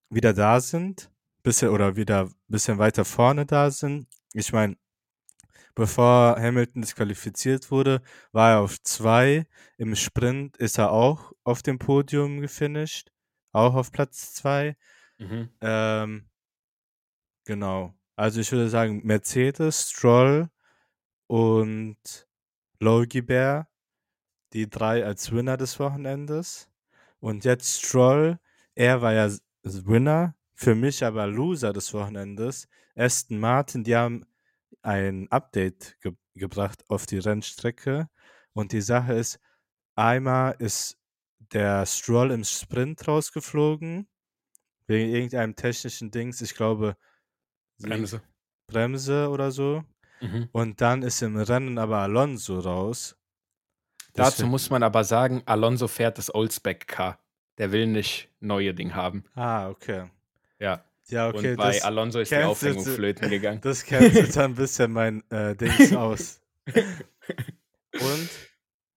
wieder 0.10 0.34
da 0.34 0.62
sind, 0.62 1.12
bisschen 1.44 1.70
oder 1.70 1.98
wieder 1.98 2.25
ein 2.27 2.36
bisschen 2.48 2.77
weiter 2.77 3.03
vorne 3.03 3.46
da 3.46 3.70
sind. 3.70 4.08
Ich 4.32 4.53
meine, 4.53 4.77
bevor 5.77 6.38
Hamilton 6.39 6.81
disqualifiziert 6.81 7.69
wurde, 7.69 8.01
war 8.31 8.53
er 8.53 8.60
auf 8.62 8.81
zwei. 8.81 9.46
Im 9.77 9.96
Sprint 9.96 10.57
ist 10.57 10.79
er 10.79 10.91
auch 10.91 11.34
auf 11.43 11.62
dem 11.62 11.77
Podium 11.77 12.41
gefinisht, 12.41 13.12
auch 13.51 13.75
auf 13.75 13.91
Platz 13.91 14.34
zwei. 14.34 14.75
Mhm. 15.19 15.50
Ähm, 15.62 16.29
genau. 17.46 17.93
Also 18.15 18.41
ich 18.41 18.51
würde 18.51 18.69
sagen, 18.69 19.01
Mercedes, 19.05 19.91
Stroll 19.91 20.50
und 21.27 22.27
Logie 22.79 23.22
Bear, 23.22 23.69
die 24.53 24.67
drei 24.67 25.05
als 25.05 25.31
Winner 25.31 25.57
des 25.57 25.79
Wochenendes. 25.79 26.72
Und 27.19 27.46
jetzt 27.46 27.86
Stroll, 27.86 28.39
er 28.74 29.03
war 29.03 29.13
ja 29.13 29.29
Winner, 29.62 30.34
für 30.55 30.74
mich 30.74 31.05
aber 31.05 31.27
Loser 31.27 31.72
des 31.72 31.93
Wochenendes. 31.93 32.67
Aston 32.96 33.38
Martin, 33.38 33.84
die 33.84 33.96
haben 33.96 34.25
ein 34.88 35.29
Update 35.32 35.98
ge 36.01 36.13
gebracht 36.34 36.84
auf 36.88 37.06
die 37.08 37.17
Rennstrecke. 37.17 38.10
Und 38.53 38.72
die 38.72 38.82
Sache 38.82 39.13
ist, 39.13 39.39
einmal 39.96 40.56
ist 40.60 40.98
der 41.51 41.86
Stroll 41.86 42.32
im 42.32 42.44
Sprint 42.44 43.08
rausgeflogen, 43.08 44.08
wegen 44.86 45.13
irgendeinem 45.13 45.56
technischen 45.56 46.12
Dings, 46.12 46.41
ich 46.41 46.53
glaube 46.53 46.96
Bremse. 47.79 48.22
Bremse 48.67 49.29
oder 49.29 49.51
so. 49.51 49.84
Mhm. 50.22 50.50
Und 50.51 50.79
dann 50.79 51.01
ist 51.03 51.22
im 51.22 51.38
Rennen 51.38 51.77
aber 51.79 51.98
Alonso 51.98 52.60
raus. 52.60 53.17
Dazu 54.13 54.48
muss 54.48 54.70
man 54.70 54.84
aber 54.84 55.03
sagen, 55.03 55.44
Alonso 55.46 55.88
fährt 55.88 56.17
das 56.17 56.34
Oldspec-Car. 56.34 57.20
Der 57.58 57.72
will 57.72 57.88
nicht 57.88 58.29
neue 58.39 58.74
Ding 58.74 58.96
haben. 58.96 59.25
Ah, 59.34 59.70
okay. 59.70 60.10
Ja. 60.60 60.84
Ja, 61.09 61.29
okay. 61.29 61.51
Und 61.51 61.57
bei 61.57 61.81
Alonso 61.83 62.19
ist 62.19 62.31
die 62.31 62.37
Aufhängung 62.37 62.83
flöten 62.83 63.29
gegangen. 63.29 63.61
Das 63.61 63.83
kennt 63.83 64.13
jetzt 64.13 64.37
ein 64.37 64.55
bisschen 64.55 64.91
mein 64.91 65.23
äh, 65.31 65.55
Dings 65.55 65.93
aus. 65.93 66.41
Und 67.93 68.29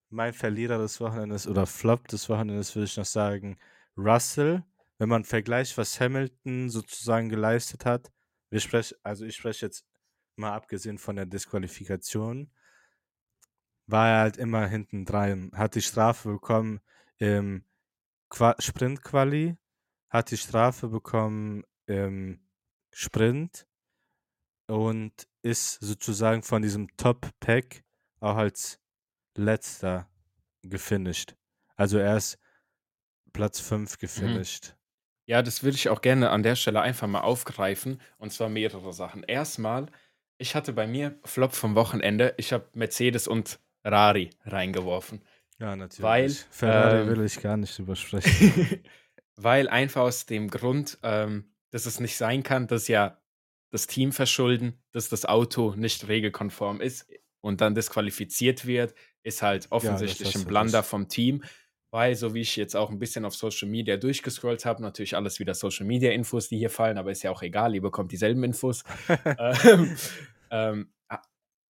mein 0.09 0.33
Verlierer 0.33 0.79
des 0.79 1.01
Wochenendes 1.01 1.47
oder 1.47 1.67
Flop 1.67 2.09
des 2.09 2.29
Wochenendes 2.29 2.75
würde 2.75 2.87
ich 2.87 2.97
noch 2.97 3.05
sagen, 3.05 3.59
Russell. 3.97 4.65
Wenn 4.99 5.09
man 5.09 5.25
vergleicht, 5.25 5.79
was 5.79 5.99
Hamilton 5.99 6.69
sozusagen 6.69 7.31
geleistet 7.31 7.87
hat, 7.87 8.13
wir 8.51 8.61
sprechen, 8.61 8.99
also 9.03 9.25
ich 9.25 9.37
spreche 9.37 9.65
jetzt 9.65 9.87
mal 10.37 10.53
abgesehen 10.53 10.99
von 10.99 11.17
der 11.17 11.25
Disqualifikation, 11.25 12.51
war 13.87 14.09
er 14.09 14.21
halt 14.21 14.37
immer 14.37 14.67
hinten 14.67 15.07
dran, 15.07 15.53
hat 15.55 15.75
die 15.75 15.83
Strafe 15.83 16.29
bekommen 16.33 16.81
im 17.17 17.65
Sprint-Quali, 18.31 19.57
hat 20.11 20.31
die 20.31 20.37
Strafe 20.37 20.89
bekommen 20.89 21.65
im 21.91 22.41
Sprint 22.93 23.67
und 24.67 25.13
ist 25.43 25.81
sozusagen 25.81 26.43
von 26.43 26.63
diesem 26.63 26.97
Top-Pack 26.97 27.83
auch 28.21 28.37
als 28.37 28.81
letzter 29.37 30.09
gefinisht. 30.63 31.35
Also 31.77 31.99
er 31.99 32.17
ist 32.17 32.39
Platz 33.33 33.61
5 33.61 33.93
mhm. 33.93 33.97
gefinisht. 33.99 34.77
Ja, 35.27 35.43
das 35.43 35.63
würde 35.63 35.77
ich 35.77 35.89
auch 35.89 36.01
gerne 36.01 36.31
an 36.31 36.43
der 36.43 36.57
Stelle 36.57 36.81
einfach 36.81 37.07
mal 37.07 37.21
aufgreifen. 37.21 38.01
Und 38.19 38.33
zwar 38.33 38.49
mehrere 38.49 38.93
Sachen. 38.93 39.23
Erstmal, 39.23 39.87
ich 40.39 40.55
hatte 40.55 40.73
bei 40.73 40.87
mir 40.87 41.19
Flop 41.25 41.53
vom 41.53 41.75
Wochenende. 41.75 42.35
Ich 42.37 42.53
habe 42.53 42.69
Mercedes 42.75 43.29
und 43.29 43.61
Rari 43.85 44.31
reingeworfen. 44.45 45.23
Ja, 45.59 45.77
natürlich. 45.77 46.03
Weil, 46.03 46.31
Ferrari 46.31 47.03
ähm, 47.03 47.09
will 47.09 47.25
ich 47.25 47.41
gar 47.41 47.57
nicht 47.57 47.79
übersprechen. 47.79 48.83
weil 49.37 49.69
einfach 49.69 50.03
aus 50.03 50.27
dem 50.27 50.49
Grund, 50.49 50.99
ähm, 51.03 51.51
dass 51.71 51.87
es 51.87 52.01
nicht 52.01 52.17
sein 52.17 52.43
kann, 52.43 52.67
dass 52.67 52.89
ja 52.89 53.21
das 53.71 53.87
Team 53.87 54.13
verschulden, 54.13 54.83
dass 54.93 55.09
das 55.09 55.25
Auto 55.25 55.75
nicht 55.77 56.09
regelkonform 56.09 56.81
ist 56.81 57.09
und 57.41 57.61
dann 57.61 57.75
disqualifiziert 57.75 58.67
wird, 58.67 58.95
ist 59.23 59.43
halt 59.43 59.69
offensichtlich 59.71 60.35
ja, 60.35 60.41
ein 60.41 60.47
Blunder 60.47 60.83
vom 60.83 61.09
Team, 61.09 61.45
weil 61.91 62.15
so 62.15 62.35
wie 62.35 62.41
ich 62.41 62.57
jetzt 62.57 62.77
auch 62.77 62.91
ein 62.91 62.99
bisschen 62.99 63.25
auf 63.25 63.35
Social 63.35 63.69
Media 63.69 63.97
durchgescrollt 63.97 64.65
habe, 64.65 64.83
natürlich 64.83 65.17
alles 65.17 65.39
wieder 65.39 65.55
Social 65.55 65.87
Media 65.87 66.11
Infos, 66.11 66.49
die 66.49 66.59
hier 66.59 66.71
fallen, 66.71 66.99
aber 66.99 67.11
ist 67.11 67.23
ja 67.23 67.31
auch 67.31 67.43
egal, 67.43 67.75
ihr 67.75 67.83
bekommt 67.83 68.13
dieselben 68.13 68.43
Infos. 68.45 68.85
ähm, 69.39 69.97
ähm, 70.51 70.93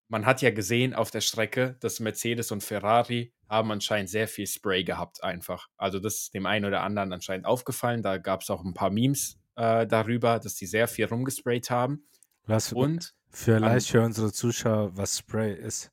man 0.07 0.25
hat 0.25 0.41
ja 0.41 0.51
gesehen 0.51 0.93
auf 0.93 1.09
der 1.09 1.21
Strecke, 1.21 1.77
dass 1.79 2.01
Mercedes 2.01 2.51
und 2.51 2.63
Ferrari 2.63 3.33
haben 3.47 3.71
anscheinend 3.71 4.09
sehr 4.09 4.27
viel 4.27 4.45
Spray 4.45 4.83
gehabt 4.83 5.23
einfach. 5.23 5.69
Also 5.77 5.99
das 5.99 6.15
ist 6.15 6.33
dem 6.33 6.45
einen 6.45 6.65
oder 6.65 6.81
anderen 6.83 7.13
anscheinend 7.13 7.45
aufgefallen. 7.45 8.01
Da 8.01 8.17
gab 8.17 8.41
es 8.41 8.49
auch 8.49 8.63
ein 8.63 8.73
paar 8.73 8.89
Memes 8.89 9.40
äh, 9.61 9.85
darüber, 9.85 10.39
dass 10.39 10.55
die 10.55 10.65
sehr 10.65 10.87
viel 10.87 11.05
rumgesprayt 11.05 11.69
haben. 11.69 12.07
Was 12.47 12.73
und 12.73 13.13
vielleicht 13.29 13.89
für 13.89 14.01
unsere 14.01 14.33
Zuschauer, 14.33 14.97
was 14.97 15.19
Spray 15.19 15.53
ist. 15.53 15.91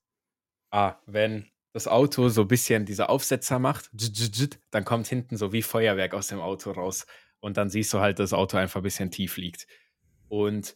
Ah, 0.70 0.96
wenn 1.04 1.50
das 1.74 1.86
Auto 1.86 2.30
so 2.30 2.42
ein 2.42 2.48
bisschen 2.48 2.86
diese 2.86 3.10
Aufsetzer 3.10 3.58
macht, 3.58 3.90
dann 4.70 4.84
kommt 4.86 5.06
hinten 5.06 5.36
so 5.36 5.52
wie 5.52 5.60
Feuerwerk 5.60 6.14
aus 6.14 6.28
dem 6.28 6.40
Auto 6.40 6.70
raus. 6.70 7.06
Und 7.40 7.58
dann 7.58 7.68
siehst 7.68 7.92
du 7.92 8.00
halt, 8.00 8.18
dass 8.18 8.30
das 8.30 8.38
Auto 8.38 8.56
einfach 8.56 8.80
ein 8.80 8.84
bisschen 8.84 9.10
tief 9.10 9.36
liegt. 9.36 9.66
Und 10.28 10.74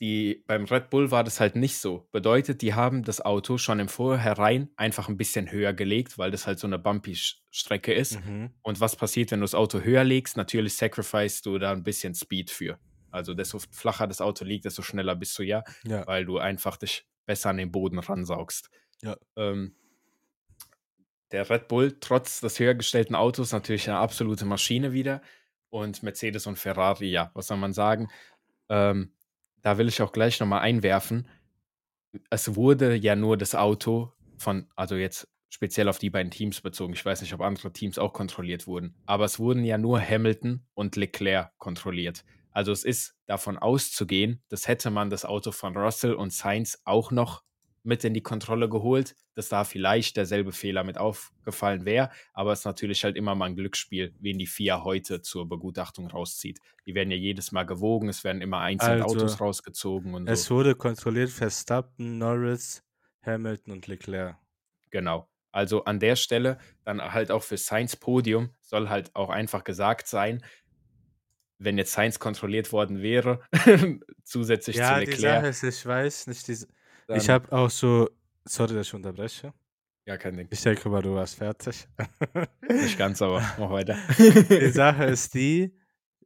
die, 0.00 0.44
beim 0.46 0.64
Red 0.64 0.90
Bull 0.90 1.10
war 1.10 1.24
das 1.24 1.40
halt 1.40 1.56
nicht 1.56 1.78
so. 1.78 2.06
Bedeutet, 2.12 2.60
die 2.60 2.74
haben 2.74 3.02
das 3.02 3.20
Auto 3.24 3.56
schon 3.56 3.80
im 3.80 3.88
Vorhinein 3.88 4.68
einfach 4.76 5.08
ein 5.08 5.16
bisschen 5.16 5.50
höher 5.50 5.72
gelegt, 5.72 6.18
weil 6.18 6.30
das 6.30 6.46
halt 6.46 6.58
so 6.58 6.66
eine 6.66 6.78
Bumpy-Strecke 6.78 7.94
ist. 7.94 8.22
Mhm. 8.24 8.50
Und 8.62 8.80
was 8.80 8.96
passiert, 8.96 9.30
wenn 9.30 9.40
du 9.40 9.44
das 9.44 9.54
Auto 9.54 9.80
höher 9.80 10.04
legst? 10.04 10.36
Natürlich 10.36 10.76
sacrifice 10.76 11.40
du 11.40 11.58
da 11.58 11.72
ein 11.72 11.82
bisschen 11.82 12.14
Speed 12.14 12.50
für. 12.50 12.78
Also 13.10 13.32
desto 13.32 13.58
flacher 13.70 14.06
das 14.06 14.20
Auto 14.20 14.44
liegt, 14.44 14.66
desto 14.66 14.82
schneller 14.82 15.16
bist 15.16 15.38
du 15.38 15.42
ja, 15.42 15.64
ja. 15.86 16.06
weil 16.06 16.26
du 16.26 16.38
einfach 16.38 16.76
dich 16.76 17.06
besser 17.24 17.50
an 17.50 17.56
den 17.56 17.72
Boden 17.72 17.98
ransaugst. 17.98 18.68
Ja. 19.00 19.16
Ähm, 19.36 19.74
der 21.32 21.48
Red 21.48 21.68
Bull, 21.68 21.96
trotz 22.00 22.40
des 22.40 22.60
höher 22.60 22.74
gestellten 22.74 23.14
Autos, 23.14 23.52
natürlich 23.52 23.88
eine 23.88 23.98
absolute 23.98 24.44
Maschine 24.44 24.92
wieder. 24.92 25.22
Und 25.70 26.02
Mercedes 26.02 26.46
und 26.46 26.58
Ferrari, 26.58 27.10
ja, 27.10 27.30
was 27.34 27.46
soll 27.48 27.56
man 27.56 27.72
sagen? 27.72 28.08
Ähm, 28.68 29.12
da 29.66 29.78
will 29.78 29.88
ich 29.88 30.00
auch 30.00 30.12
gleich 30.12 30.38
nochmal 30.38 30.60
einwerfen. 30.60 31.26
Es 32.30 32.54
wurde 32.54 32.94
ja 32.94 33.16
nur 33.16 33.36
das 33.36 33.56
Auto 33.56 34.12
von, 34.38 34.68
also 34.76 34.94
jetzt 34.94 35.26
speziell 35.48 35.88
auf 35.88 35.98
die 35.98 36.08
beiden 36.08 36.30
Teams 36.30 36.60
bezogen. 36.60 36.92
Ich 36.92 37.04
weiß 37.04 37.20
nicht, 37.20 37.34
ob 37.34 37.40
andere 37.40 37.72
Teams 37.72 37.98
auch 37.98 38.12
kontrolliert 38.12 38.68
wurden. 38.68 38.94
Aber 39.06 39.24
es 39.24 39.40
wurden 39.40 39.64
ja 39.64 39.76
nur 39.76 40.00
Hamilton 40.00 40.64
und 40.74 40.94
Leclerc 40.94 41.50
kontrolliert. 41.58 42.24
Also 42.52 42.70
es 42.70 42.84
ist 42.84 43.16
davon 43.26 43.58
auszugehen, 43.58 44.40
dass 44.50 44.68
hätte 44.68 44.90
man 44.90 45.10
das 45.10 45.24
Auto 45.24 45.50
von 45.50 45.76
Russell 45.76 46.14
und 46.14 46.32
Sainz 46.32 46.80
auch 46.84 47.10
noch 47.10 47.42
mit 47.86 48.04
in 48.04 48.14
die 48.14 48.22
Kontrolle 48.22 48.68
geholt, 48.68 49.14
dass 49.34 49.48
da 49.48 49.64
vielleicht 49.64 50.16
derselbe 50.16 50.52
Fehler 50.52 50.84
mit 50.84 50.98
aufgefallen 50.98 51.84
wäre. 51.84 52.10
Aber 52.32 52.52
es 52.52 52.60
ist 52.60 52.64
natürlich 52.64 53.04
halt 53.04 53.16
immer 53.16 53.34
mal 53.34 53.46
ein 53.46 53.56
Glücksspiel, 53.56 54.14
wen 54.18 54.38
die 54.38 54.46
FIA 54.46 54.82
heute 54.84 55.22
zur 55.22 55.48
Begutachtung 55.48 56.08
rauszieht. 56.08 56.58
Die 56.84 56.94
werden 56.94 57.10
ja 57.10 57.16
jedes 57.16 57.52
Mal 57.52 57.64
gewogen, 57.64 58.08
es 58.08 58.24
werden 58.24 58.42
immer 58.42 58.58
einzelne 58.58 59.04
also, 59.04 59.16
Autos 59.16 59.40
rausgezogen 59.40 60.14
und 60.14 60.28
Es 60.28 60.44
so. 60.44 60.56
wurde 60.56 60.74
kontrolliert 60.74 61.30
Verstappen, 61.30 62.18
Norris, 62.18 62.82
Hamilton 63.22 63.72
und 63.72 63.86
Leclerc. 63.86 64.36
Genau. 64.90 65.28
Also 65.52 65.84
an 65.84 66.00
der 66.00 66.16
Stelle 66.16 66.58
dann 66.84 67.00
halt 67.00 67.30
auch 67.30 67.42
für 67.42 67.56
Sainz 67.56 67.96
Podium 67.96 68.50
soll 68.60 68.88
halt 68.88 69.14
auch 69.14 69.30
einfach 69.30 69.64
gesagt 69.64 70.06
sein, 70.06 70.44
wenn 71.58 71.78
jetzt 71.78 71.92
Sainz 71.92 72.18
kontrolliert 72.18 72.72
worden 72.72 73.00
wäre, 73.00 73.40
zusätzlich 74.24 74.76
ja, 74.76 74.94
zu 74.94 75.00
Leclerc. 75.00 75.20
Ja, 75.20 75.40
die 75.40 75.52
Sache 75.52 75.68
ist, 75.68 75.78
ich 75.78 75.86
weiß 75.86 76.26
nicht, 76.26 76.46
diese, 76.48 76.68
ich 77.08 77.28
habe 77.28 77.50
auch 77.52 77.70
so, 77.70 78.08
sorry, 78.44 78.74
dass 78.74 78.88
ich 78.88 78.94
unterbreche. 78.94 79.52
Ja, 80.06 80.16
kein 80.16 80.36
Ding. 80.36 80.46
Ich 80.50 80.62
denke 80.62 80.88
mal, 80.88 81.02
du 81.02 81.14
warst 81.14 81.34
fertig. 81.34 81.88
Nicht 82.68 82.96
ganz, 82.96 83.20
aber 83.20 83.40
mach 83.58 83.70
weiter. 83.70 83.96
Die 84.18 84.70
Sache 84.70 85.04
ist 85.04 85.34
die, 85.34 85.76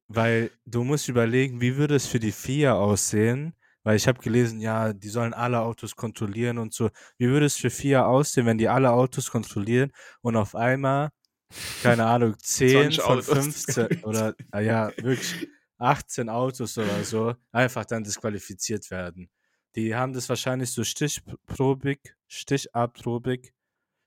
weil 0.07 0.51
du 0.67 0.85
musst 0.85 1.09
überlegen, 1.09 1.61
wie 1.61 1.77
würde 1.77 1.95
es 1.95 2.07
für 2.07 2.21
die 2.21 2.33
FIA 2.33 2.75
aussehen, 2.75 3.55
weil 3.83 3.97
ich 3.97 4.07
habe 4.07 4.21
gelesen, 4.21 4.61
ja, 4.61 4.93
die 4.93 5.09
sollen 5.09 5.33
alle 5.33 5.61
Autos 5.61 5.97
kontrollieren 5.97 6.59
und 6.59 6.75
so. 6.75 6.91
Wie 7.17 7.29
würde 7.29 7.47
es 7.47 7.57
für 7.57 7.71
FIA 7.71 8.05
aussehen, 8.05 8.45
wenn 8.45 8.59
die 8.59 8.69
alle 8.69 8.91
Autos 8.91 9.31
kontrollieren 9.31 9.93
und 10.21 10.37
auf 10.37 10.55
einmal, 10.55 11.09
keine 11.83 12.05
Ahnung, 12.05 12.35
10 12.39 12.93
von 12.93 13.23
15 13.23 13.87
oder, 14.05 14.35
ah 14.51 14.61
ja, 14.61 14.93
wirklich 14.99 15.49
18 15.79 16.29
Autos 16.29 16.77
oder 16.77 17.03
so, 17.03 17.35
einfach 17.51 17.87
dann 17.87 18.05
disqualifiziert 18.05 18.91
werden. 18.91 19.31
Die 19.77 19.95
haben 19.95 20.13
das 20.13 20.29
wahrscheinlich 20.29 20.73
so 20.73 20.85
stichprobig, 20.85 22.17
stichabprobig, 22.27 23.53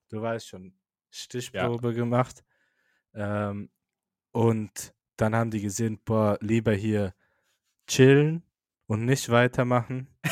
du 0.10 0.22
weißt 0.22 0.48
schon, 0.48 0.74
Stichprobe 1.10 1.90
ja. 1.90 1.94
gemacht. 1.94 2.44
Ähm, 3.14 3.70
und 4.32 4.94
dann 5.16 5.36
haben 5.36 5.52
die 5.52 5.62
gesehen, 5.62 6.00
boah, 6.04 6.38
lieber 6.42 6.74
hier 6.74 7.14
chillen 7.88 8.44
und 8.88 9.06
nicht 9.06 9.30
weitermachen. 9.30 10.08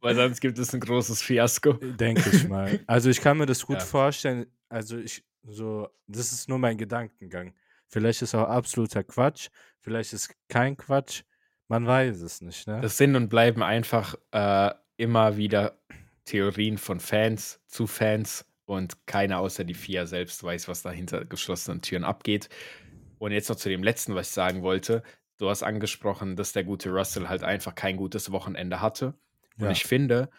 Weil 0.00 0.14
sonst 0.16 0.40
gibt 0.40 0.58
es 0.58 0.74
ein 0.74 0.80
großes 0.80 1.22
Fiasko. 1.22 1.72
Denke 1.74 2.28
ich 2.30 2.48
mal. 2.48 2.80
Also 2.86 3.08
ich 3.08 3.20
kann 3.20 3.38
mir 3.38 3.46
das 3.46 3.64
gut 3.64 3.78
ja. 3.78 3.84
vorstellen. 3.84 4.46
Also 4.68 4.98
ich 4.98 5.24
so, 5.44 5.88
das 6.06 6.32
ist 6.32 6.48
nur 6.48 6.58
mein 6.58 6.76
Gedankengang. 6.76 7.54
Vielleicht 7.88 8.22
ist 8.22 8.34
auch 8.34 8.48
absoluter 8.48 9.04
Quatsch, 9.04 9.48
vielleicht 9.80 10.12
ist 10.12 10.34
kein 10.48 10.76
Quatsch. 10.76 11.24
Man 11.68 11.86
weiß 11.86 12.20
es 12.20 12.40
nicht. 12.40 12.66
Ne? 12.66 12.80
Das 12.80 12.96
sind 12.98 13.16
und 13.16 13.28
bleiben 13.28 13.62
einfach 13.62 14.14
äh, 14.32 14.70
immer 14.96 15.36
wieder 15.36 15.78
Theorien 16.24 16.78
von 16.78 17.00
Fans 17.00 17.60
zu 17.66 17.86
Fans 17.86 18.46
und 18.64 19.06
keiner 19.06 19.38
außer 19.38 19.64
die 19.64 19.74
vier 19.74 20.06
selbst 20.06 20.42
weiß, 20.42 20.68
was 20.68 20.82
da 20.82 20.90
hinter 20.90 21.24
geschlossenen 21.24 21.82
Türen 21.82 22.04
abgeht. 22.04 22.48
Und 23.18 23.32
jetzt 23.32 23.48
noch 23.48 23.56
zu 23.56 23.68
dem 23.68 23.82
letzten, 23.82 24.14
was 24.14 24.28
ich 24.28 24.34
sagen 24.34 24.62
wollte. 24.62 25.02
Du 25.38 25.48
hast 25.48 25.62
angesprochen, 25.62 26.36
dass 26.36 26.52
der 26.52 26.64
gute 26.64 26.90
Russell 26.90 27.28
halt 27.28 27.42
einfach 27.42 27.74
kein 27.74 27.96
gutes 27.96 28.30
Wochenende 28.32 28.80
hatte. 28.80 29.14
Und 29.58 29.64
ja. 29.64 29.70
ich 29.70 29.84
finde, 29.84 30.30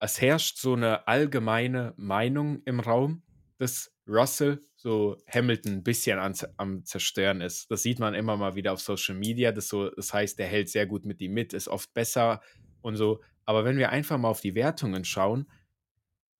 es 0.00 0.20
herrscht 0.20 0.58
so 0.58 0.74
eine 0.74 1.06
allgemeine 1.06 1.92
Meinung 1.96 2.62
im 2.64 2.80
Raum, 2.80 3.22
dass 3.58 3.92
Russell 4.10 4.60
so 4.74 5.16
Hamilton 5.32 5.74
ein 5.74 5.82
bisschen 5.82 6.18
an, 6.18 6.34
am 6.56 6.84
Zerstören 6.84 7.40
ist. 7.40 7.70
Das 7.70 7.82
sieht 7.82 7.98
man 7.98 8.14
immer 8.14 8.36
mal 8.36 8.54
wieder 8.56 8.72
auf 8.72 8.80
Social 8.80 9.14
Media. 9.14 9.52
Das, 9.52 9.68
so, 9.68 9.90
das 9.90 10.12
heißt, 10.12 10.38
der 10.38 10.46
hält 10.46 10.68
sehr 10.68 10.86
gut 10.86 11.04
mit 11.04 11.20
ihm 11.20 11.32
mit, 11.32 11.52
ist 11.52 11.68
oft 11.68 11.92
besser 11.94 12.40
und 12.82 12.96
so. 12.96 13.22
Aber 13.44 13.64
wenn 13.64 13.78
wir 13.78 13.90
einfach 13.90 14.18
mal 14.18 14.28
auf 14.28 14.40
die 14.40 14.54
Wertungen 14.54 15.04
schauen, 15.04 15.50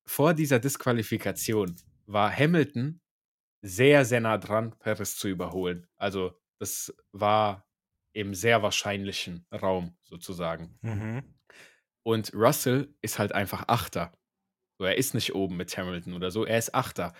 vor 0.04 0.34
dieser 0.34 0.58
Disqualifikation 0.58 1.76
war 2.06 2.36
Hamilton 2.36 3.00
sehr, 3.62 4.04
sehr 4.04 4.20
nah 4.20 4.38
dran, 4.38 4.74
Perez 4.78 5.16
zu 5.16 5.28
überholen. 5.28 5.86
Also 5.96 6.32
das 6.58 6.94
war 7.12 7.66
im 8.12 8.34
sehr 8.34 8.62
wahrscheinlichen 8.62 9.46
Raum 9.52 9.96
sozusagen. 10.02 10.78
Mhm. 10.82 11.22
Und 12.02 12.32
Russell 12.34 12.94
ist 13.02 13.18
halt 13.18 13.32
einfach 13.32 13.64
Achter. 13.68 14.12
So, 14.78 14.84
er 14.84 14.96
ist 14.96 15.14
nicht 15.14 15.34
oben 15.34 15.56
mit 15.56 15.76
Hamilton 15.76 16.14
oder 16.14 16.30
so, 16.30 16.44
er 16.44 16.58
ist 16.58 16.74
Achter. 16.74 17.12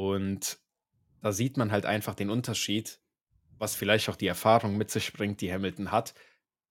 Und 0.00 0.58
da 1.20 1.30
sieht 1.30 1.58
man 1.58 1.70
halt 1.70 1.84
einfach 1.84 2.14
den 2.14 2.30
Unterschied, 2.30 3.00
was 3.58 3.74
vielleicht 3.74 4.08
auch 4.08 4.16
die 4.16 4.28
Erfahrung 4.28 4.78
mit 4.78 4.90
sich 4.90 5.12
bringt, 5.12 5.42
die 5.42 5.52
Hamilton 5.52 5.92
hat, 5.92 6.14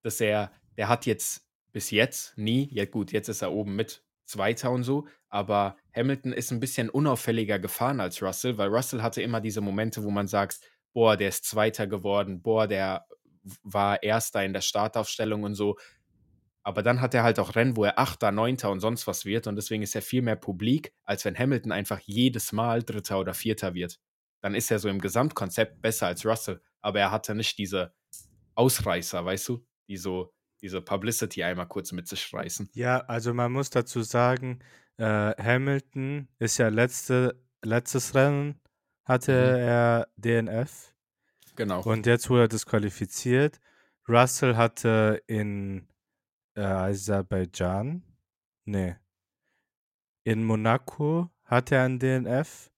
dass 0.02 0.20
er, 0.20 0.52
der 0.78 0.88
hat 0.88 1.06
jetzt 1.06 1.48
bis 1.72 1.92
jetzt 1.92 2.36
nie, 2.40 2.68
ja 2.72 2.86
gut, 2.86 3.12
jetzt 3.12 3.28
ist 3.28 3.44
er 3.44 3.52
oben 3.52 3.76
mit 3.76 4.04
Zweiter 4.26 4.72
und 4.72 4.84
so, 4.84 5.08
aber 5.28 5.78
Hamilton 5.96 6.34
ist 6.34 6.50
ein 6.50 6.60
bisschen 6.60 6.90
unauffälliger 6.90 7.60
gefahren 7.60 8.00
als 8.00 8.20
Russell, 8.24 8.58
weil 8.58 8.70
Russell 8.70 9.04
hatte 9.04 9.22
immer 9.22 9.42
diese 9.42 9.62
Momente, 9.62 10.04
wo 10.04 10.10
man 10.10 10.28
sagt, 10.28 10.62
boah, 10.94 11.16
der 11.16 11.30
ist 11.30 11.46
Zweiter 11.46 11.86
geworden, 11.86 12.42
boah, 12.42 12.66
der 12.66 13.06
war 13.62 14.02
Erster 14.02 14.44
in 14.44 14.54
der 14.54 14.62
Startaufstellung 14.62 15.44
und 15.44 15.54
so. 15.54 15.78
Aber 16.64 16.84
dann 16.84 17.02
hat 17.02 17.14
er 17.14 17.24
halt 17.24 17.40
auch 17.40 17.56
Rennen, 17.56 17.78
wo 17.78 17.86
er 17.86 17.98
Achter, 17.98 18.32
Neunter 18.32 18.70
und 18.70 18.80
sonst 18.80 19.08
was 19.08 19.26
wird 19.26 19.48
und 19.48 19.56
deswegen 19.56 19.84
ist 19.84 19.96
er 19.96 20.02
viel 20.02 20.22
mehr 20.22 20.36
publik, 20.36 20.94
als 21.04 21.26
wenn 21.26 21.38
Hamilton 21.38 21.72
einfach 21.72 22.00
jedes 22.00 22.52
Mal 22.52 22.84
Dritter 22.84 23.20
oder 23.20 23.34
Vierter 23.34 23.74
wird. 23.74 24.00
Dann 24.42 24.56
ist 24.56 24.72
er 24.72 24.80
so 24.80 24.90
im 24.90 25.00
Gesamtkonzept 25.00 25.82
besser 25.82 26.08
als 26.08 26.26
Russell, 26.26 26.62
aber 26.82 27.00
er 27.00 27.12
hatte 27.12 27.36
nicht 27.36 27.58
diese 27.58 27.94
Ausreißer, 28.56 29.24
weißt 29.24 29.50
du, 29.50 29.66
die 29.88 29.98
so 29.98 30.34
diese 30.62 30.82
Publicity 30.82 31.44
einmal 31.44 31.68
kurz 31.68 31.92
mit 31.92 32.08
sich 32.08 32.34
reißen. 32.34 32.70
Ja, 32.74 33.00
also 33.02 33.34
man 33.34 33.52
muss 33.52 33.70
dazu 33.70 34.02
sagen, 34.02 34.60
äh, 34.98 35.04
Hamilton 35.42 36.28
ist 36.40 36.58
ja 36.58 36.68
letzte, 36.68 37.42
letztes 37.64 38.16
Rennen 38.16 38.60
hatte 39.06 39.32
mhm. 39.32 39.60
er 39.60 40.08
DNF. 40.18 40.94
Genau. 41.56 41.82
Und 41.82 42.06
jetzt 42.06 42.30
wurde 42.30 42.44
er 42.44 42.48
disqualifiziert. 42.48 43.60
Russell 44.08 44.56
hatte 44.56 45.22
in 45.28 45.88
äh, 46.60 46.64
Aserbaidschan, 46.64 48.04
nee, 48.66 48.96
in 50.24 50.44
Monaco 50.44 51.30
hatte 51.46 51.76
er 51.76 51.86
ein 51.86 52.00
DNF. 52.00 52.72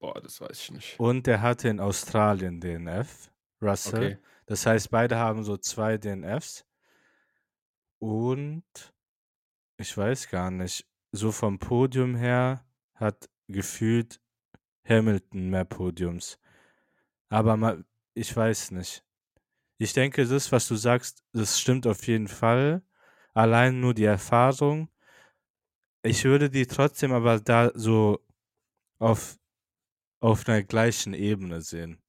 Boah, 0.00 0.20
das 0.20 0.40
weiß 0.40 0.60
ich 0.60 0.70
nicht. 0.72 1.00
Und 1.00 1.28
er 1.28 1.40
hatte 1.40 1.68
in 1.68 1.80
Australien 1.80 2.60
DNF, 2.60 3.30
Russell. 3.62 3.94
Okay. 3.94 4.18
Das 4.46 4.66
heißt, 4.66 4.90
beide 4.90 5.16
haben 5.16 5.44
so 5.44 5.56
zwei 5.56 5.96
DNFs. 5.96 6.66
Und 7.98 8.64
ich 9.76 9.96
weiß 9.96 10.28
gar 10.28 10.50
nicht, 10.50 10.86
so 11.12 11.32
vom 11.32 11.58
Podium 11.58 12.16
her 12.16 12.64
hat 12.94 13.30
gefühlt 13.46 14.20
Hamilton 14.86 15.50
mehr 15.50 15.64
Podiums. 15.64 16.38
Aber 17.28 17.56
mal, 17.56 17.84
ich 18.14 18.34
weiß 18.34 18.72
nicht. 18.72 19.04
Ich 19.78 19.92
denke, 19.92 20.26
das, 20.26 20.52
was 20.52 20.68
du 20.68 20.76
sagst, 20.76 21.22
das 21.32 21.60
stimmt 21.60 21.86
auf 21.86 22.06
jeden 22.06 22.28
Fall. 22.28 22.82
Allein 23.34 23.80
nur 23.80 23.94
die 23.94 24.04
Erfahrung. 24.04 24.88
Ich 26.02 26.24
würde 26.24 26.50
die 26.50 26.66
trotzdem 26.66 27.12
aber 27.12 27.40
da 27.40 27.70
so 27.74 28.20
auf, 28.98 29.38
auf 30.20 30.48
einer 30.48 30.62
gleichen 30.62 31.14
Ebene 31.14 31.60
sehen. 31.60 32.02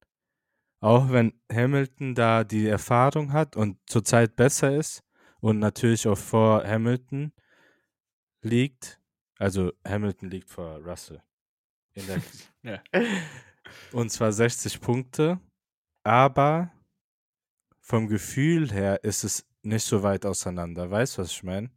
Auch 0.80 1.10
wenn 1.10 1.40
Hamilton 1.52 2.14
da 2.14 2.44
die 2.44 2.66
Erfahrung 2.66 3.32
hat 3.32 3.56
und 3.56 3.78
zurzeit 3.86 4.34
besser 4.34 4.76
ist, 4.76 5.04
und 5.42 5.58
natürlich 5.58 6.06
auch 6.06 6.16
vor 6.16 6.64
Hamilton 6.64 7.32
liegt. 8.42 9.00
Also 9.38 9.72
Hamilton 9.86 10.30
liegt 10.30 10.48
vor 10.48 10.78
Russell. 10.78 11.22
ja. 12.62 12.82
Und 13.92 14.10
zwar 14.10 14.32
60 14.32 14.80
Punkte. 14.80 15.40
Aber 16.04 16.72
vom 17.80 18.06
Gefühl 18.06 18.72
her 18.72 19.02
ist 19.02 19.24
es 19.24 19.44
nicht 19.62 19.84
so 19.84 20.02
weit 20.02 20.26
auseinander. 20.26 20.90
Weißt 20.90 21.16
du, 21.16 21.22
was 21.22 21.32
ich 21.32 21.42
meine? 21.42 21.70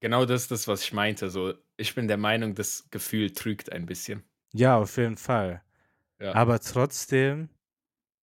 Genau 0.00 0.24
das 0.24 0.42
ist 0.42 0.50
das, 0.50 0.68
was 0.68 0.82
ich 0.82 0.92
meinte. 0.92 1.30
So, 1.30 1.54
ich 1.76 1.94
bin 1.94 2.08
der 2.08 2.18
Meinung, 2.18 2.54
das 2.54 2.88
Gefühl 2.90 3.32
trügt 3.32 3.72
ein 3.72 3.86
bisschen. 3.86 4.22
Ja, 4.52 4.78
auf 4.78 4.96
jeden 4.96 5.16
Fall. 5.16 5.62
Ja. 6.18 6.34
Aber 6.34 6.60
trotzdem 6.60 7.50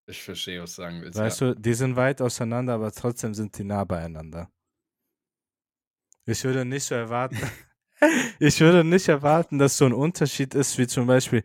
ich 0.06 0.22
verstehe, 0.22 0.62
was 0.62 0.76
du 0.76 0.82
sagen 0.82 1.02
willst. 1.02 1.18
Weißt 1.18 1.42
ja. 1.42 1.54
du, 1.54 1.60
die 1.60 1.74
sind 1.74 1.96
weit 1.96 2.22
auseinander, 2.22 2.74
aber 2.74 2.92
trotzdem 2.92 3.34
sind 3.34 3.58
die 3.58 3.64
nah 3.64 3.86
beieinander. 3.86 4.52
Ich 6.26 6.44
würde 6.44 6.66
nicht 6.66 6.84
so 6.84 6.96
erwarten, 6.96 7.38
ich 8.40 8.60
würde 8.60 8.84
nicht 8.84 9.08
erwarten, 9.08 9.60
dass 9.60 9.78
so 9.78 9.86
ein 9.86 9.94
Unterschied 9.94 10.56
ist 10.56 10.78
wie 10.78 10.88
zum 10.88 11.08
Beispiel 11.08 11.44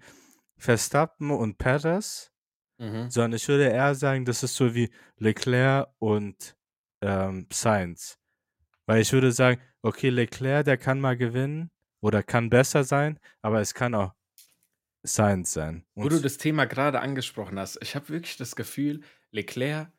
Verstappen 0.56 1.30
und 1.30 1.58
Perez, 1.58 2.32
mhm. 2.78 3.10
sondern 3.10 3.34
ich 3.34 3.46
würde 3.46 3.68
eher 3.68 3.94
sagen, 3.94 4.24
das 4.24 4.42
ist 4.42 4.56
so 4.56 4.74
wie 4.74 4.90
Leclerc 5.18 5.88
und 5.98 6.56
ähm, 7.00 7.46
Sainz. 7.52 8.18
Weil 8.86 9.02
ich 9.02 9.12
würde 9.12 9.32
sagen, 9.32 9.60
okay, 9.82 10.08
Leclerc, 10.08 10.64
der 10.64 10.78
kann 10.78 11.00
mal 11.00 11.16
gewinnen 11.16 11.70
oder 12.00 12.22
kann 12.22 12.50
besser 12.50 12.84
sein, 12.84 13.18
aber 13.42 13.60
es 13.60 13.74
kann 13.74 13.94
auch 13.94 14.14
Science 15.06 15.52
sein. 15.52 15.84
Und 15.94 16.04
Wo 16.04 16.08
du 16.08 16.20
das 16.20 16.38
Thema 16.38 16.66
gerade 16.66 17.00
angesprochen 17.00 17.58
hast, 17.58 17.78
ich 17.82 17.94
habe 17.94 18.08
wirklich 18.08 18.36
das 18.36 18.56
Gefühl, 18.56 19.02
Leclerc, 19.30 19.90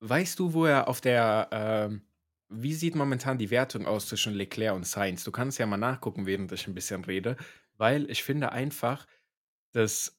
weißt 0.00 0.38
du, 0.38 0.52
wo 0.52 0.66
er 0.66 0.88
auf 0.88 1.00
der, 1.00 1.48
ähm, 1.52 2.02
wie 2.48 2.74
sieht 2.74 2.94
momentan 2.94 3.38
die 3.38 3.50
Wertung 3.50 3.86
aus 3.86 4.08
zwischen 4.08 4.34
Leclerc 4.34 4.74
und 4.74 4.86
Sainz? 4.86 5.24
Du 5.24 5.32
kannst 5.32 5.58
ja 5.58 5.66
mal 5.66 5.76
nachgucken, 5.76 6.26
während 6.26 6.52
ich 6.52 6.66
ein 6.66 6.74
bisschen 6.74 7.04
rede, 7.04 7.36
weil 7.76 8.10
ich 8.10 8.22
finde 8.22 8.52
einfach, 8.52 9.06
dass 9.72 10.18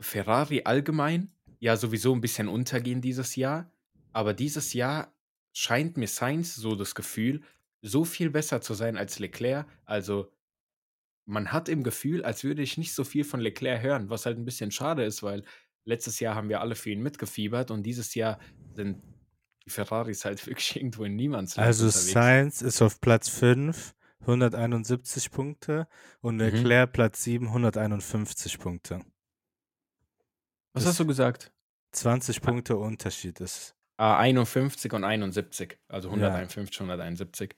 Ferrari 0.00 0.62
allgemein 0.64 1.32
ja 1.58 1.76
sowieso 1.76 2.14
ein 2.14 2.20
bisschen 2.20 2.48
untergehen 2.48 3.00
dieses 3.00 3.36
Jahr, 3.36 3.70
aber 4.12 4.34
dieses 4.34 4.72
Jahr 4.72 5.13
scheint 5.54 5.96
mir 5.96 6.08
Sainz 6.08 6.54
so 6.54 6.74
das 6.74 6.94
Gefühl, 6.94 7.40
so 7.80 8.04
viel 8.04 8.28
besser 8.28 8.60
zu 8.60 8.74
sein 8.74 8.98
als 8.98 9.18
Leclerc. 9.18 9.66
Also 9.86 10.30
man 11.24 11.52
hat 11.52 11.70
im 11.70 11.82
Gefühl, 11.82 12.24
als 12.24 12.44
würde 12.44 12.62
ich 12.62 12.76
nicht 12.76 12.92
so 12.92 13.04
viel 13.04 13.24
von 13.24 13.40
Leclerc 13.40 13.82
hören, 13.82 14.10
was 14.10 14.26
halt 14.26 14.36
ein 14.36 14.44
bisschen 14.44 14.70
schade 14.70 15.04
ist, 15.04 15.22
weil 15.22 15.44
letztes 15.84 16.20
Jahr 16.20 16.34
haben 16.34 16.48
wir 16.48 16.60
alle 16.60 16.74
für 16.74 16.90
ihn 16.90 17.02
mitgefiebert 17.02 17.70
und 17.70 17.84
dieses 17.84 18.14
Jahr 18.14 18.38
sind 18.74 19.02
die 19.64 19.70
Ferraris 19.70 20.24
halt 20.24 20.44
wirklich 20.46 20.76
irgendwo 20.76 21.04
in 21.04 21.16
Niemandsland 21.16 21.66
Also 21.66 21.86
unterwegs. 21.86 22.12
Sainz 22.12 22.62
ist 22.62 22.82
auf 22.82 23.00
Platz 23.00 23.28
5 23.28 23.94
171 24.20 25.30
Punkte 25.30 25.86
und 26.20 26.36
mhm. 26.36 26.40
Leclerc 26.40 26.90
mhm. 26.90 26.92
Platz 26.92 27.22
7 27.24 27.46
151 27.46 28.58
Punkte. 28.58 29.00
Was 30.72 30.82
das 30.82 30.86
hast 30.92 31.00
du 31.00 31.06
gesagt? 31.06 31.52
20 31.92 32.38
ah. 32.38 32.40
Punkte 32.40 32.76
Unterschied 32.76 33.40
ist. 33.40 33.76
Ah, 33.96 34.18
51 34.18 34.92
und 34.92 35.04
71. 35.04 35.78
Also 35.88 36.08
151, 36.08 36.76
ja. 36.76 36.82
171. 36.82 37.54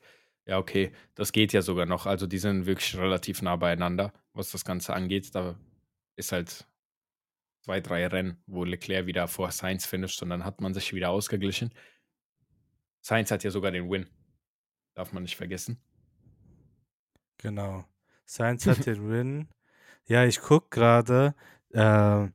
Ja, 0.47 0.59
okay. 0.59 0.93
Das 1.15 1.33
geht 1.33 1.53
ja 1.53 1.63
sogar 1.63 1.87
noch. 1.87 2.07
Also 2.07 2.27
die 2.27 2.39
sind 2.39 2.67
wirklich 2.67 2.97
relativ 2.97 3.43
nah 3.43 3.57
beieinander, 3.57 4.13
was 4.33 4.51
das 4.51 4.65
Ganze 4.65 4.95
angeht. 4.95 5.35
Da 5.35 5.59
ist 6.17 6.33
halt 6.33 6.67
zwei, 7.63 7.81
drei 7.81 8.07
Rennen, 8.07 8.37
wo 8.47 8.65
Leclerc 8.65 9.07
wieder 9.07 9.29
vor 9.29 9.51
Sainz 9.51 9.87
finisht 9.87 10.23
und 10.23 10.31
dann 10.31 10.45
hat 10.45 10.61
man 10.61 10.75
sich 10.75 10.93
wieder 10.95 11.11
ausgeglichen. 11.11 11.73
Sainz 13.01 13.31
hat 13.31 13.43
ja 13.45 13.51
sogar 13.51 13.71
den 13.73 13.91
Win. 13.91 14.09
Darf 14.95 15.13
man 15.13 15.23
nicht 15.23 15.37
vergessen. 15.37 15.79
Genau. 17.39 17.85
Sainz 18.25 18.67
hat 18.67 18.87
den 18.87 19.09
Win. 19.11 19.49
Ja, 20.07 20.25
ich 20.25 20.41
gucke 20.41 20.69
gerade. 20.71 21.35
Äh, 21.71 22.29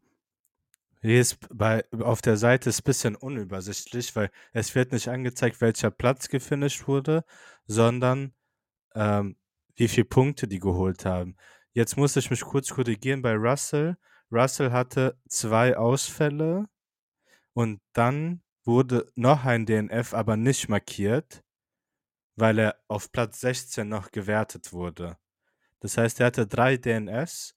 hier 1.02 1.20
ist 1.20 1.38
bei, 1.52 1.84
auf 2.00 2.22
der 2.22 2.38
Seite 2.38 2.70
ist 2.70 2.82
ein 2.82 2.84
bisschen 2.84 3.16
unübersichtlich, 3.16 4.16
weil 4.16 4.30
es 4.54 4.76
wird 4.76 4.92
nicht 4.92 5.08
angezeigt, 5.08 5.60
welcher 5.60 5.90
Platz 5.90 6.30
gefinisht 6.30 6.88
wurde, 6.88 7.26
sondern 7.66 8.34
ähm, 8.94 9.36
wie 9.76 9.88
viele 9.88 10.06
Punkte 10.06 10.48
die 10.48 10.60
geholt 10.60 11.06
haben. 11.06 11.36
Jetzt 11.74 11.98
muss 11.98 12.16
ich 12.18 12.30
mich 12.30 12.42
kurz 12.42 12.70
korrigieren 12.70 13.22
bei 13.22 13.34
Russell. 13.34 13.98
Russell 14.32 14.72
hatte 14.72 15.18
zwei 15.28 15.76
Ausfälle 15.76 16.68
und 17.54 17.82
dann 17.94 18.44
wurde 18.64 19.12
noch 19.16 19.46
ein 19.46 19.66
DNF, 19.66 20.14
aber 20.14 20.38
nicht 20.38 20.70
markiert, 20.70 21.44
weil 22.36 22.60
er 22.60 22.76
auf 22.88 23.12
Platz 23.12 23.42
16 23.42 23.90
noch 23.90 24.12
gewertet 24.12 24.72
wurde. 24.72 25.18
Das 25.80 25.98
heißt, 25.98 26.20
er 26.20 26.28
hatte 26.28 26.46
drei 26.46 26.78
DNS 26.78 27.56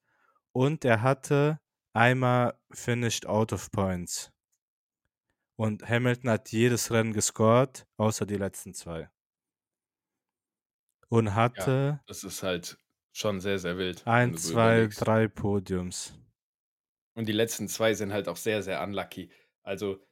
und 0.53 0.85
er 0.85 1.03
hatte 1.03 1.61
einmal 1.95 2.59
finished 2.71 3.27
out 3.27 3.53
of 3.53 3.71
points. 3.71 4.31
Und 5.57 5.89
Hamilton 5.89 6.31
hat 6.31 6.51
jedes 6.51 6.91
Rennen 6.91 7.13
gescored, 7.13 7.87
außer 7.97 8.27
die 8.27 8.37
letzten 8.37 8.75
zwei. 8.75 9.09
Und 11.09 11.35
hatte. 11.35 11.99
Ja, 11.99 12.05
das 12.07 12.25
ist 12.25 12.43
halt 12.43 12.77
schon 13.13 13.41
sehr, 13.41 13.59
sehr 13.59 13.79
wild. 13.79 14.07
Ein, 14.07 14.37
zwei, 14.37 14.79
überlegst. 14.79 15.07
drei 15.07 15.29
Podiums. 15.29 16.19
Und 17.15 17.29
die 17.29 17.33
letzten 17.33 17.69
zwei 17.69 17.95
sind 17.95 18.13
halt 18.13 18.29
auch 18.29 18.37
sehr, 18.37 18.65
sehr 18.65 18.83
unlucky. 18.83 19.31
Also, 19.63 20.05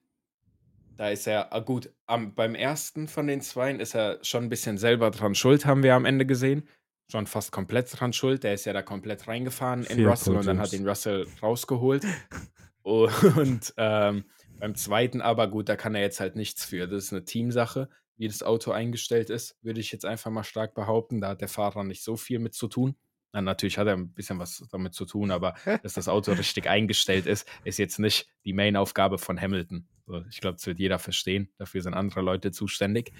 da 0.96 1.08
ist 1.08 1.26
er, 1.26 1.52
ah 1.52 1.58
gut, 1.58 1.92
am, 2.06 2.34
beim 2.34 2.54
ersten 2.54 3.08
von 3.08 3.26
den 3.26 3.40
zweien 3.40 3.80
ist 3.80 3.96
er 3.96 4.22
schon 4.22 4.44
ein 4.44 4.48
bisschen 4.48 4.78
selber 4.78 5.10
dran 5.10 5.34
schuld, 5.34 5.66
haben 5.66 5.82
wir 5.82 5.96
am 5.96 6.04
Ende 6.04 6.24
gesehen 6.24 6.68
schon 7.12 7.26
fast 7.26 7.52
komplett 7.52 7.88
dran 7.92 8.12
schuld. 8.12 8.42
Der 8.42 8.54
ist 8.54 8.64
ja 8.64 8.72
da 8.72 8.82
komplett 8.82 9.28
reingefahren 9.28 9.84
in 9.84 10.04
Russell 10.04 10.34
und 10.34 10.46
dann 10.46 10.58
hat 10.58 10.72
ihn 10.72 10.88
Russell 10.88 11.26
rausgeholt. 11.42 12.04
und 12.82 13.74
ähm, 13.76 14.24
beim 14.58 14.74
zweiten 14.74 15.20
aber, 15.20 15.48
gut, 15.48 15.68
da 15.68 15.76
kann 15.76 15.94
er 15.94 16.00
jetzt 16.00 16.20
halt 16.20 16.36
nichts 16.36 16.64
für. 16.64 16.88
Das 16.88 17.04
ist 17.04 17.12
eine 17.12 17.24
Teamsache, 17.24 17.88
wie 18.16 18.28
das 18.28 18.42
Auto 18.42 18.72
eingestellt 18.72 19.28
ist, 19.30 19.56
würde 19.62 19.80
ich 19.80 19.92
jetzt 19.92 20.06
einfach 20.06 20.30
mal 20.30 20.42
stark 20.42 20.74
behaupten. 20.74 21.20
Da 21.20 21.28
hat 21.28 21.40
der 21.42 21.48
Fahrer 21.48 21.84
nicht 21.84 22.02
so 22.02 22.16
viel 22.16 22.38
mit 22.38 22.54
zu 22.54 22.66
tun. 22.66 22.96
Na, 23.32 23.42
natürlich 23.42 23.78
hat 23.78 23.86
er 23.86 23.94
ein 23.94 24.12
bisschen 24.12 24.38
was 24.38 24.66
damit 24.70 24.94
zu 24.94 25.04
tun, 25.04 25.30
aber 25.30 25.54
dass 25.82 25.94
das 25.94 26.08
Auto 26.08 26.32
richtig 26.32 26.66
eingestellt 26.68 27.26
ist, 27.26 27.46
ist 27.64 27.78
jetzt 27.78 27.98
nicht 27.98 28.26
die 28.44 28.52
Main-Aufgabe 28.52 29.18
von 29.18 29.40
Hamilton. 29.40 29.86
ich 30.30 30.40
glaube, 30.40 30.56
das 30.56 30.66
wird 30.66 30.78
jeder 30.78 30.98
verstehen. 30.98 31.52
Dafür 31.58 31.82
sind 31.82 31.94
andere 31.94 32.22
Leute 32.22 32.52
zuständig. 32.52 33.12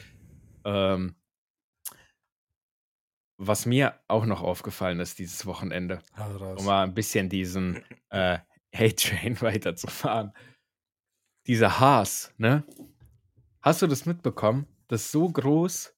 Ähm, 0.65 1.17
was 3.47 3.67
mir 3.67 3.99
auch 4.07 4.25
noch 4.25 4.41
aufgefallen 4.43 5.01
ist 5.01 5.19
dieses 5.19 5.47
Wochenende, 5.47 6.01
um 6.57 6.65
mal 6.65 6.85
ein 6.85 6.95
bisschen 6.95 7.29
diesen 7.29 7.83
äh, 8.11 8.39
Hate-Train 8.75 9.41
weiterzufahren. 9.41 10.33
Dieser 11.49 11.81
Haas, 11.81 12.33
ne? 12.39 12.65
Hast 13.61 13.83
du 13.83 13.89
das 13.89 14.07
mitbekommen, 14.07 14.67
dass 14.87 15.11
so 15.11 15.29
groß 15.29 15.93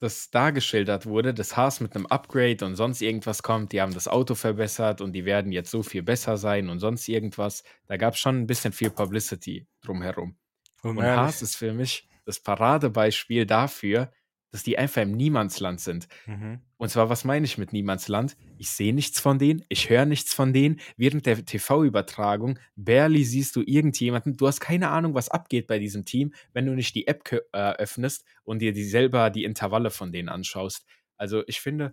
das 0.00 0.30
dargeschildert 0.30 1.06
wurde, 1.06 1.32
dass 1.32 1.56
Haas 1.56 1.80
mit 1.80 1.94
einem 1.94 2.06
Upgrade 2.06 2.64
und 2.64 2.74
sonst 2.76 3.02
irgendwas 3.02 3.42
kommt, 3.42 3.72
die 3.72 3.80
haben 3.80 3.94
das 3.94 4.08
Auto 4.08 4.34
verbessert 4.34 5.00
und 5.00 5.12
die 5.12 5.24
werden 5.24 5.52
jetzt 5.52 5.70
so 5.70 5.82
viel 5.82 6.02
besser 6.02 6.36
sein 6.36 6.70
und 6.70 6.78
sonst 6.80 7.08
irgendwas. 7.08 7.62
Da 7.86 7.96
gab 7.96 8.14
es 8.14 8.20
schon 8.20 8.36
ein 8.36 8.46
bisschen 8.46 8.72
viel 8.72 8.90
Publicity 8.90 9.66
drumherum. 9.80 10.36
Um 10.82 10.98
und 10.98 11.04
Haas 11.04 11.42
ist 11.42 11.56
für 11.56 11.72
mich 11.72 12.08
das 12.24 12.40
Paradebeispiel 12.40 13.46
dafür, 13.46 14.12
dass 14.50 14.62
die 14.62 14.78
einfach 14.78 15.02
im 15.02 15.12
Niemandsland 15.12 15.80
sind. 15.80 16.08
Mhm. 16.26 16.60
Und 16.76 16.88
zwar, 16.88 17.10
was 17.10 17.24
meine 17.24 17.44
ich 17.44 17.58
mit 17.58 17.72
Niemandsland? 17.72 18.36
Ich 18.56 18.70
sehe 18.70 18.94
nichts 18.94 19.20
von 19.20 19.38
denen, 19.38 19.64
ich 19.68 19.90
höre 19.90 20.06
nichts 20.06 20.32
von 20.32 20.52
denen. 20.52 20.80
Während 20.96 21.26
der 21.26 21.44
TV-Übertragung, 21.44 22.58
barely 22.76 23.24
siehst 23.24 23.56
du 23.56 23.62
irgendjemanden. 23.62 24.36
Du 24.36 24.46
hast 24.46 24.60
keine 24.60 24.90
Ahnung, 24.90 25.14
was 25.14 25.28
abgeht 25.28 25.66
bei 25.66 25.78
diesem 25.78 26.04
Team, 26.04 26.32
wenn 26.52 26.66
du 26.66 26.74
nicht 26.74 26.94
die 26.94 27.06
App 27.06 27.30
äh, 27.52 27.58
öffnest 27.74 28.24
und 28.44 28.60
dir 28.60 28.72
die 28.72 28.84
selber 28.84 29.30
die 29.30 29.44
Intervalle 29.44 29.90
von 29.90 30.12
denen 30.12 30.28
anschaust. 30.28 30.86
Also 31.16 31.42
ich 31.46 31.60
finde, 31.60 31.92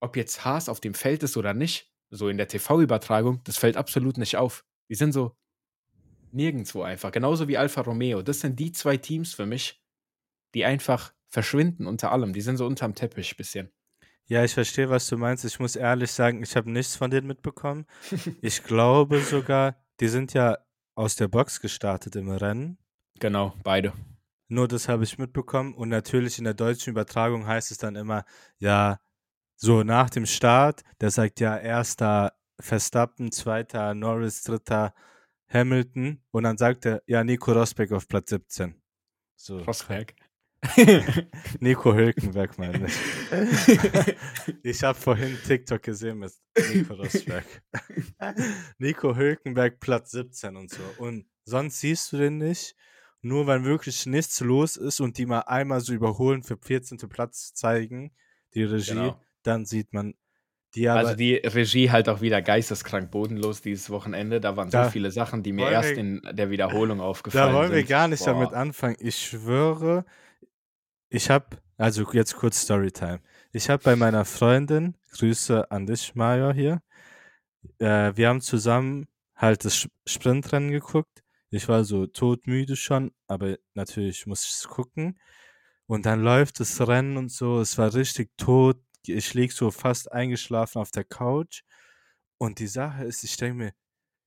ob 0.00 0.16
jetzt 0.16 0.44
Haas 0.44 0.68
auf 0.68 0.80
dem 0.80 0.94
Feld 0.94 1.22
ist 1.22 1.36
oder 1.36 1.54
nicht, 1.54 1.92
so 2.10 2.28
in 2.28 2.38
der 2.38 2.48
TV-Übertragung, 2.48 3.42
das 3.44 3.58
fällt 3.58 3.76
absolut 3.76 4.16
nicht 4.16 4.36
auf. 4.36 4.64
Die 4.88 4.94
sind 4.94 5.12
so 5.12 5.36
nirgendwo 6.32 6.82
einfach. 6.82 7.12
Genauso 7.12 7.48
wie 7.48 7.58
Alfa 7.58 7.82
Romeo. 7.82 8.22
Das 8.22 8.40
sind 8.40 8.58
die 8.58 8.72
zwei 8.72 8.96
Teams 8.96 9.34
für 9.34 9.46
mich, 9.46 9.82
die 10.54 10.64
einfach 10.64 11.12
verschwinden 11.28 11.86
unter 11.86 12.12
allem. 12.12 12.32
Die 12.32 12.40
sind 12.40 12.56
so 12.56 12.66
unterm 12.66 12.94
Teppich 12.94 13.32
ein 13.32 13.36
bisschen. 13.36 13.70
Ja, 14.26 14.44
ich 14.44 14.52
verstehe, 14.52 14.90
was 14.90 15.06
du 15.06 15.16
meinst. 15.16 15.44
Ich 15.44 15.58
muss 15.58 15.74
ehrlich 15.74 16.12
sagen, 16.12 16.42
ich 16.42 16.54
habe 16.54 16.70
nichts 16.70 16.96
von 16.96 17.10
denen 17.10 17.26
mitbekommen. 17.26 17.86
ich 18.42 18.62
glaube 18.62 19.20
sogar, 19.20 19.82
die 20.00 20.08
sind 20.08 20.34
ja 20.34 20.58
aus 20.94 21.16
der 21.16 21.28
Box 21.28 21.60
gestartet 21.60 22.14
im 22.16 22.30
Rennen. 22.30 22.78
Genau, 23.20 23.54
beide. 23.62 23.92
Nur 24.48 24.68
das 24.68 24.88
habe 24.88 25.04
ich 25.04 25.18
mitbekommen. 25.18 25.74
Und 25.74 25.88
natürlich 25.88 26.38
in 26.38 26.44
der 26.44 26.54
deutschen 26.54 26.90
Übertragung 26.90 27.46
heißt 27.46 27.70
es 27.70 27.78
dann 27.78 27.96
immer, 27.96 28.24
ja, 28.58 29.00
so 29.56 29.82
nach 29.82 30.10
dem 30.10 30.26
Start, 30.26 30.82
der 31.00 31.10
sagt 31.10 31.40
ja, 31.40 31.56
erster 31.56 32.34
Verstappen, 32.60 33.32
zweiter 33.32 33.94
Norris, 33.94 34.42
dritter 34.42 34.94
Hamilton. 35.48 36.22
Und 36.30 36.42
dann 36.42 36.58
sagt 36.58 36.86
er, 36.86 37.02
ja, 37.06 37.24
Nico 37.24 37.52
Rosberg 37.52 37.92
auf 37.92 38.08
Platz 38.08 38.30
17. 38.30 38.74
So. 39.36 39.58
Rosberg. 39.60 40.14
Nico 41.60 41.94
Hülkenberg 41.94 42.58
meine 42.58 42.86
ich. 42.86 44.16
ich 44.62 44.82
habe 44.82 44.98
vorhin 44.98 45.38
TikTok 45.46 45.82
gesehen 45.82 46.18
mit 46.18 46.32
Nico 46.74 46.94
Rosberg. 46.94 47.44
Nico 48.78 49.14
Hülkenberg 49.14 49.78
Platz 49.78 50.10
17 50.12 50.56
und 50.56 50.70
so. 50.70 50.82
Und 50.98 51.26
sonst 51.44 51.80
siehst 51.80 52.12
du 52.12 52.16
den 52.16 52.38
nicht. 52.38 52.74
Nur 53.20 53.46
wenn 53.46 53.64
wirklich 53.64 54.06
nichts 54.06 54.40
los 54.40 54.76
ist 54.76 55.00
und 55.00 55.18
die 55.18 55.26
mal 55.26 55.40
einmal 55.40 55.80
so 55.80 55.92
überholen 55.92 56.42
für 56.42 56.56
14. 56.56 56.98
Platz 57.08 57.52
zeigen, 57.52 58.12
die 58.54 58.62
Regie, 58.62 58.92
genau. 58.92 59.20
dann 59.42 59.64
sieht 59.64 59.92
man 59.92 60.14
die 60.74 60.88
also 60.88 61.14
die 61.14 61.34
Regie 61.34 61.90
halt 61.90 62.08
auch 62.08 62.20
wieder 62.20 62.42
geisteskrank 62.42 63.10
bodenlos 63.10 63.62
dieses 63.62 63.88
Wochenende. 63.88 64.40
Da 64.40 64.56
waren 64.56 64.70
so 64.70 64.84
viele 64.90 65.10
Sachen, 65.10 65.42
die 65.42 65.52
mir 65.52 65.70
erst 65.70 65.90
wir, 65.90 65.98
in 65.98 66.22
der 66.30 66.50
Wiederholung 66.50 67.00
aufgefallen 67.00 67.46
sind. 67.46 67.52
Da 67.52 67.58
wollen 67.58 67.68
sind. 67.68 67.76
wir 67.76 67.84
gar 67.84 68.08
nicht 68.08 68.24
Boah. 68.24 68.32
damit 68.32 68.52
anfangen. 68.52 68.96
Ich 69.00 69.16
schwöre, 69.16 70.04
ich 71.10 71.30
habe, 71.30 71.58
also 71.76 72.10
jetzt 72.12 72.36
kurz 72.36 72.62
Storytime. 72.62 73.20
Ich 73.52 73.70
habe 73.70 73.82
bei 73.82 73.96
meiner 73.96 74.24
Freundin, 74.24 74.96
Grüße 75.12 75.70
an 75.70 75.86
dich, 75.86 76.14
Maja 76.14 76.52
hier, 76.52 76.82
äh, 77.78 78.12
wir 78.16 78.28
haben 78.28 78.40
zusammen 78.40 79.08
halt 79.36 79.64
das 79.64 79.88
Sprintrennen 80.06 80.70
geguckt. 80.70 81.22
Ich 81.50 81.68
war 81.68 81.84
so 81.84 82.06
todmüde 82.06 82.76
schon, 82.76 83.12
aber 83.26 83.56
natürlich 83.74 84.26
muss 84.26 84.44
ich 84.44 84.52
es 84.52 84.68
gucken. 84.68 85.18
Und 85.86 86.06
dann 86.06 86.22
läuft 86.22 86.60
das 86.60 86.86
Rennen 86.86 87.16
und 87.16 87.30
so, 87.30 87.60
es 87.60 87.78
war 87.78 87.94
richtig 87.94 88.30
tot. 88.36 88.78
Ich 89.06 89.32
lieg 89.34 89.52
so 89.52 89.70
fast 89.70 90.12
eingeschlafen 90.12 90.78
auf 90.80 90.90
der 90.90 91.04
Couch. 91.04 91.62
Und 92.38 92.58
die 92.58 92.66
Sache 92.66 93.04
ist, 93.04 93.24
ich 93.24 93.36
denke 93.36 93.56
mir, 93.56 93.72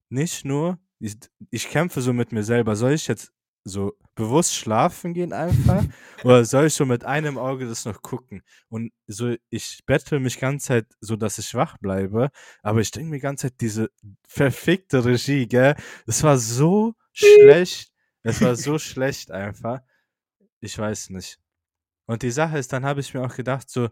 nicht 0.10 0.46
nur, 0.46 0.80
ich, 1.00 1.18
ich 1.52 1.70
kämpfe 1.70 2.02
so 2.02 2.14
mit 2.14 2.32
mir 2.32 2.44
selber, 2.44 2.76
soll 2.76 2.94
ich 2.94 3.08
jetzt 3.08 3.32
so 3.64 3.94
bewusst 4.16 4.56
schlafen 4.56 5.14
gehen 5.14 5.34
einfach? 5.34 5.84
oder 6.24 6.46
soll 6.46 6.68
ich 6.68 6.74
so 6.74 6.86
mit 6.86 7.04
einem 7.04 7.38
Auge 7.38 7.68
das 7.68 7.86
noch 7.86 8.02
gucken? 8.02 8.44
Und 8.70 8.92
so, 9.08 9.36
ich 9.50 9.82
bettel 9.86 10.20
mich 10.20 10.40
ganz 10.40 10.66
Zeit 10.66 10.88
so, 11.00 11.16
dass 11.16 11.38
ich 11.38 11.54
wach 11.54 11.78
bleibe, 11.78 12.32
aber 12.64 12.82
ich 12.82 12.92
denke 12.92 13.10
mir 13.10 13.20
ganz 13.20 13.42
Zeit, 13.42 13.56
diese 13.62 13.90
verfickte 14.28 15.06
Regie, 15.06 15.48
gell? 15.48 15.76
Es 16.08 16.24
war 16.24 16.38
so 16.38 16.94
schlecht. 17.14 17.92
Es 18.24 18.42
war 18.42 18.56
so 18.56 18.78
schlecht 18.80 19.32
einfach. 19.32 19.82
Ich 20.60 20.78
weiß 20.78 21.10
nicht. 21.12 21.40
Und 22.06 22.24
die 22.24 22.32
Sache 22.32 22.58
ist, 22.58 22.74
dann 22.74 22.86
habe 22.86 23.00
ich 23.00 23.14
mir 23.14 23.24
auch 23.24 23.36
gedacht, 23.36 23.70
so, 23.70 23.90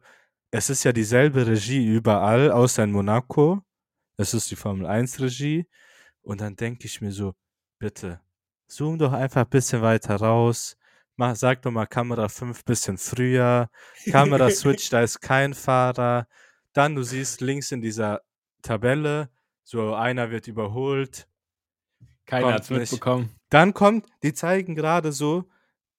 es 0.52 0.70
ist 0.70 0.84
ja 0.84 0.92
dieselbe 0.92 1.48
Regie 1.48 1.86
überall, 1.86 2.52
außer 2.52 2.84
in 2.84 2.92
Monaco. 2.92 3.62
Es 4.18 4.34
ist 4.34 4.52
die 4.52 4.56
Formel 4.56 4.86
1 4.88 5.20
Regie. 5.22 5.68
Und 6.22 6.42
dann 6.42 6.56
denke 6.56 6.86
ich 6.86 7.02
mir 7.02 7.12
so, 7.12 7.36
bitte, 7.80 8.22
zoom 8.70 8.98
doch 8.98 9.14
einfach 9.14 9.42
ein 9.42 9.50
bisschen 9.50 9.82
weiter 9.82 10.16
raus, 10.16 10.78
mach, 11.16 11.36
sag 11.36 11.62
doch 11.62 11.72
mal 11.72 11.86
Kamera 11.86 12.30
5 12.30 12.64
bisschen 12.64 12.98
früher, 12.98 13.70
Kamera 14.12 14.50
Switch, 14.52 14.90
da 14.90 15.02
ist 15.02 15.22
kein 15.22 15.54
Fahrer. 15.54 16.28
Dann 16.74 16.96
du 16.96 17.04
siehst 17.04 17.42
links 17.42 17.72
in 17.72 17.82
dieser 17.82 18.22
Tabelle, 18.62 19.30
so 19.64 19.94
einer 19.96 20.32
wird 20.32 20.48
überholt. 20.48 21.28
Keiner 22.26 22.54
hat 22.54 22.64
es 22.64 22.70
mitbekommen. 22.70 23.36
Dann 23.50 23.74
kommt, 23.74 24.06
die 24.22 24.34
zeigen 24.34 24.76
gerade 24.76 25.12
so 25.12 25.50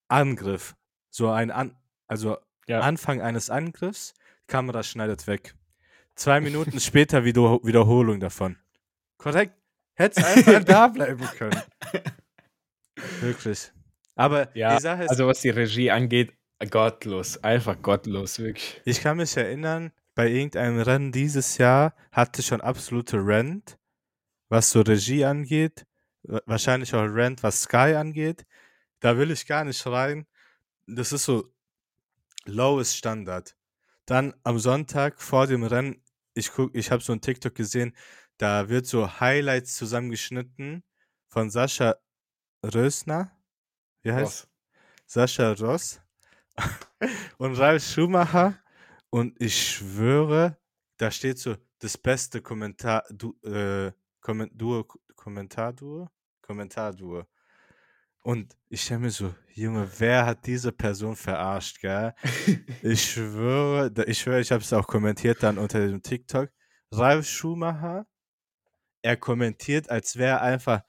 Angriff. 0.07 0.75
So 1.09 1.29
ein 1.29 1.51
An 1.51 1.75
also 2.07 2.37
ja. 2.67 2.81
Anfang 2.81 3.21
eines 3.21 3.49
Angriffs, 3.49 4.13
Kamera 4.47 4.83
schneidet 4.83 5.27
weg. 5.27 5.55
Zwei 6.15 6.41
Minuten 6.41 6.79
später 6.79 7.23
wieder 7.23 7.59
Wiederholung 7.63 8.19
davon. 8.19 8.57
Korrekt. 9.17 9.55
Hättest 9.93 10.25
einfach 10.25 10.63
da 10.65 10.87
bleiben 10.87 11.25
können. 11.37 11.61
Wirklich. 13.21 13.71
Aber 14.15 14.55
ja, 14.55 14.75
die 14.75 14.81
Sache 14.81 15.03
ist. 15.03 15.09
Also, 15.09 15.27
was 15.27 15.41
die 15.41 15.49
Regie 15.49 15.91
angeht, 15.91 16.33
gottlos. 16.69 17.43
Einfach 17.43 17.81
gottlos, 17.81 18.39
wirklich. 18.39 18.81
Ich 18.85 19.01
kann 19.01 19.17
mich 19.17 19.35
erinnern, 19.35 19.91
bei 20.13 20.29
irgendeinem 20.29 20.81
Rennen 20.81 21.11
dieses 21.11 21.57
Jahr 21.57 21.95
hatte 22.11 22.43
schon 22.43 22.61
absolute 22.61 23.17
Rent, 23.17 23.77
was 24.49 24.69
so 24.71 24.81
Regie 24.81 25.25
angeht. 25.25 25.85
Wahrscheinlich 26.23 26.93
auch 26.93 27.05
Rent, 27.05 27.41
was 27.41 27.63
Sky 27.63 27.95
angeht. 27.95 28.45
Da 28.99 29.17
will 29.17 29.31
ich 29.31 29.47
gar 29.47 29.63
nicht 29.63 29.85
rein. 29.87 30.27
Das 30.85 31.11
ist 31.11 31.23
so 31.23 31.51
lowest 32.45 32.97
Standard. 32.97 33.55
Dann 34.05 34.33
am 34.43 34.59
Sonntag 34.59 35.21
vor 35.21 35.47
dem 35.47 35.63
Rennen, 35.63 36.03
ich 36.33 36.51
guck, 36.51 36.75
ich 36.75 36.91
habe 36.91 37.01
so 37.01 37.13
ein 37.13 37.21
TikTok 37.21 37.55
gesehen, 37.55 37.95
da 38.37 38.69
wird 38.69 38.85
so 38.85 39.19
Highlights 39.19 39.75
zusammengeschnitten 39.77 40.83
von 41.27 41.49
Sascha 41.49 41.95
Rösner. 42.63 43.31
Wie 44.01 44.11
heißt? 44.11 44.43
Ross. 44.43 44.47
Sascha 45.05 45.51
Ross 45.53 46.01
und 47.37 47.55
Ralf 47.55 47.83
Schumacher. 47.83 48.57
Und 49.09 49.39
ich 49.41 49.75
schwöre, 49.75 50.57
da 50.97 51.11
steht 51.11 51.37
so 51.37 51.57
das 51.79 51.97
beste 51.97 52.41
Kommentar, 52.41 53.03
du, 53.09 53.35
äh, 53.43 53.91
Komment, 54.21 54.53
Duo, 54.55 54.85
Kommentarduo? 55.15 56.07
Kommentarduo. 56.41 57.25
Und 58.23 58.55
ich 58.69 58.83
stelle 58.83 58.99
mir 59.01 59.09
so, 59.09 59.33
Junge, 59.53 59.89
wer 59.97 60.25
hat 60.25 60.45
diese 60.45 60.71
Person 60.71 61.15
verarscht, 61.15 61.81
gell? 61.81 62.13
ich 62.83 63.11
schwöre, 63.11 63.91
ich 64.05 64.19
schwöre, 64.19 64.39
ich 64.39 64.51
habe 64.51 64.61
es 64.61 64.71
auch 64.73 64.87
kommentiert 64.87 65.41
dann 65.41 65.57
unter 65.57 65.85
dem 65.85 66.01
TikTok. 66.01 66.49
Ralf 66.91 67.27
Schumacher, 67.27 68.05
er 69.01 69.17
kommentiert, 69.17 69.89
als 69.89 70.17
wäre 70.17 70.41
einfach, 70.41 70.83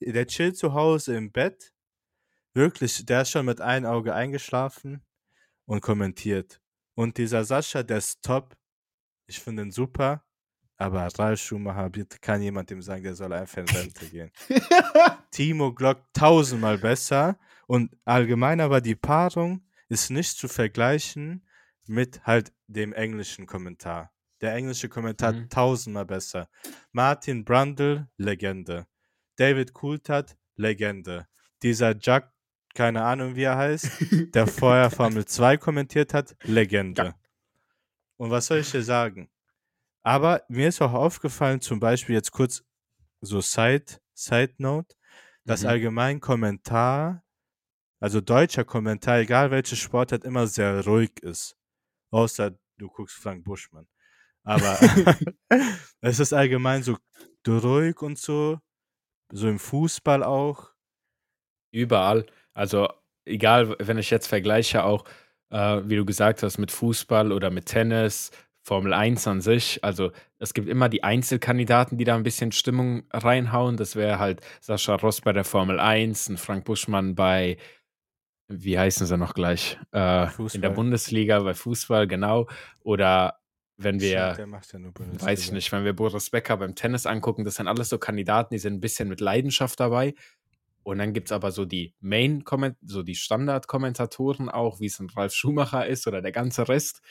der 0.00 0.26
chillt 0.26 0.56
zu 0.56 0.74
Hause 0.74 1.16
im 1.16 1.32
Bett. 1.32 1.72
Wirklich, 2.54 3.04
der 3.04 3.22
ist 3.22 3.30
schon 3.30 3.46
mit 3.46 3.60
einem 3.60 3.86
Auge 3.86 4.14
eingeschlafen 4.14 5.04
und 5.66 5.80
kommentiert. 5.80 6.60
Und 6.94 7.18
dieser 7.18 7.44
Sascha, 7.44 7.82
der 7.82 7.98
ist 7.98 8.22
top. 8.22 8.56
Ich 9.26 9.40
finde 9.40 9.64
ihn 9.64 9.72
super. 9.72 10.24
Aber 10.78 11.08
Ralf 11.18 11.40
Schumacher, 11.40 11.88
bitte 11.88 12.18
kann 12.18 12.42
jemand 12.42 12.70
dem 12.70 12.82
sagen, 12.82 13.02
der 13.02 13.14
soll 13.14 13.32
einfach 13.32 13.58
in 13.58 13.68
Rente 13.68 14.06
gehen. 14.10 14.30
Timo 15.30 15.72
Glock 15.72 16.02
tausendmal 16.12 16.78
besser. 16.78 17.38
Und 17.66 17.96
allgemein 18.04 18.60
aber 18.60 18.80
die 18.80 18.94
Paarung 18.94 19.66
ist 19.88 20.10
nicht 20.10 20.36
zu 20.36 20.48
vergleichen 20.48 21.46
mit 21.86 22.24
halt 22.24 22.52
dem 22.66 22.92
englischen 22.92 23.46
Kommentar. 23.46 24.12
Der 24.40 24.54
englische 24.54 24.88
Kommentar 24.88 25.32
mhm. 25.32 25.48
tausendmal 25.48 26.04
besser. 26.04 26.48
Martin 26.92 27.44
Brundle, 27.44 28.08
Legende. 28.18 28.86
David 29.36 29.72
Coulthard, 29.72 30.36
Legende. 30.56 31.26
Dieser 31.62 31.94
Jack, 31.98 32.32
keine 32.74 33.04
Ahnung 33.04 33.36
wie 33.36 33.44
er 33.44 33.56
heißt, 33.56 33.88
der 34.34 34.46
vorher 34.46 34.90
Formel 34.90 35.24
2 35.24 35.56
kommentiert 35.56 36.14
hat, 36.14 36.36
Legende. 36.42 37.02
Ja. 37.02 37.14
Und 38.16 38.30
was 38.30 38.46
soll 38.46 38.58
ich 38.58 38.70
dir 38.70 38.82
sagen? 38.82 39.30
Aber 40.02 40.42
mir 40.48 40.68
ist 40.68 40.80
auch 40.80 40.92
aufgefallen, 40.92 41.60
zum 41.60 41.80
Beispiel 41.80 42.14
jetzt 42.14 42.32
kurz 42.32 42.62
so 43.20 43.40
Side, 43.40 44.00
Side 44.14 44.54
Note, 44.58 44.94
dass 45.44 45.62
mhm. 45.62 45.68
allgemein 45.68 46.20
Kommentar, 46.20 47.24
also 48.00 48.20
deutscher 48.20 48.64
Kommentar, 48.64 49.18
egal 49.18 49.50
welche 49.50 49.76
Sportart, 49.76 50.24
immer 50.24 50.46
sehr 50.46 50.84
ruhig 50.84 51.18
ist. 51.22 51.56
Außer 52.10 52.56
du 52.78 52.88
guckst 52.88 53.16
Frank 53.16 53.44
Buschmann. 53.44 53.88
Aber 54.44 54.78
es 56.00 56.20
ist 56.20 56.32
allgemein 56.32 56.82
so 56.82 56.96
ruhig 57.46 58.00
und 58.00 58.18
so. 58.18 58.60
So 59.32 59.48
im 59.48 59.58
Fußball 59.58 60.22
auch. 60.22 60.70
Überall. 61.72 62.26
Also 62.54 62.88
egal, 63.24 63.76
wenn 63.78 63.98
ich 63.98 64.10
jetzt 64.10 64.26
vergleiche 64.28 64.84
auch, 64.84 65.04
äh, 65.50 65.82
wie 65.84 65.96
du 65.96 66.04
gesagt 66.04 66.42
hast, 66.42 66.58
mit 66.58 66.70
Fußball 66.70 67.32
oder 67.32 67.50
mit 67.50 67.66
Tennis 67.66 68.30
Formel 68.62 68.92
1 68.92 69.26
an 69.28 69.40
sich, 69.40 69.82
also 69.84 70.10
es 70.38 70.54
gibt 70.54 70.68
immer 70.68 70.88
die 70.88 71.04
Einzelkandidaten, 71.04 71.98
die 71.98 72.04
da 72.04 72.16
ein 72.16 72.22
bisschen 72.22 72.52
Stimmung 72.52 73.04
reinhauen. 73.12 73.76
Das 73.76 73.94
wäre 73.96 74.18
halt 74.18 74.40
Sascha 74.60 74.96
Ross 74.96 75.20
bei 75.20 75.32
der 75.32 75.44
Formel 75.44 75.78
1, 75.80 76.28
ein 76.30 76.36
Frank 76.36 76.64
Buschmann 76.64 77.14
bei, 77.14 77.58
wie 78.48 78.78
heißen 78.78 79.06
sie 79.06 79.16
noch 79.18 79.34
gleich? 79.34 79.78
Äh, 79.92 80.28
in 80.52 80.62
der 80.62 80.70
Bundesliga 80.70 81.40
bei 81.40 81.54
Fußball, 81.54 82.06
genau. 82.06 82.48
Oder 82.80 83.38
wenn 83.76 84.00
wir, 84.00 84.34
Stimmt, 84.34 84.54
ja 84.70 85.20
weiß 85.20 85.40
ich 85.44 85.52
nicht, 85.52 85.70
wenn 85.72 85.84
wir 85.84 85.94
Boris 85.94 86.30
Becker 86.30 86.56
beim 86.56 86.74
Tennis 86.74 87.06
angucken, 87.06 87.44
das 87.44 87.56
sind 87.56 87.68
alles 87.68 87.88
so 87.88 87.98
Kandidaten, 87.98 88.54
die 88.54 88.58
sind 88.58 88.74
ein 88.74 88.80
bisschen 88.80 89.08
mit 89.08 89.20
Leidenschaft 89.20 89.78
dabei. 89.80 90.14
Und 90.82 90.98
dann 90.98 91.12
gibt 91.12 91.28
es 91.28 91.32
aber 91.32 91.50
so 91.50 91.64
die 91.64 91.94
Main, 92.00 92.44
so 92.82 93.02
die 93.02 93.16
Standard-Kommentatoren 93.16 94.48
auch, 94.48 94.78
wie 94.78 94.86
es 94.86 95.00
ein 95.00 95.10
Ralf 95.10 95.34
Schumacher 95.34 95.86
ist 95.86 96.06
oder 96.06 96.22
der 96.22 96.32
ganze 96.32 96.68
Rest, 96.68 97.02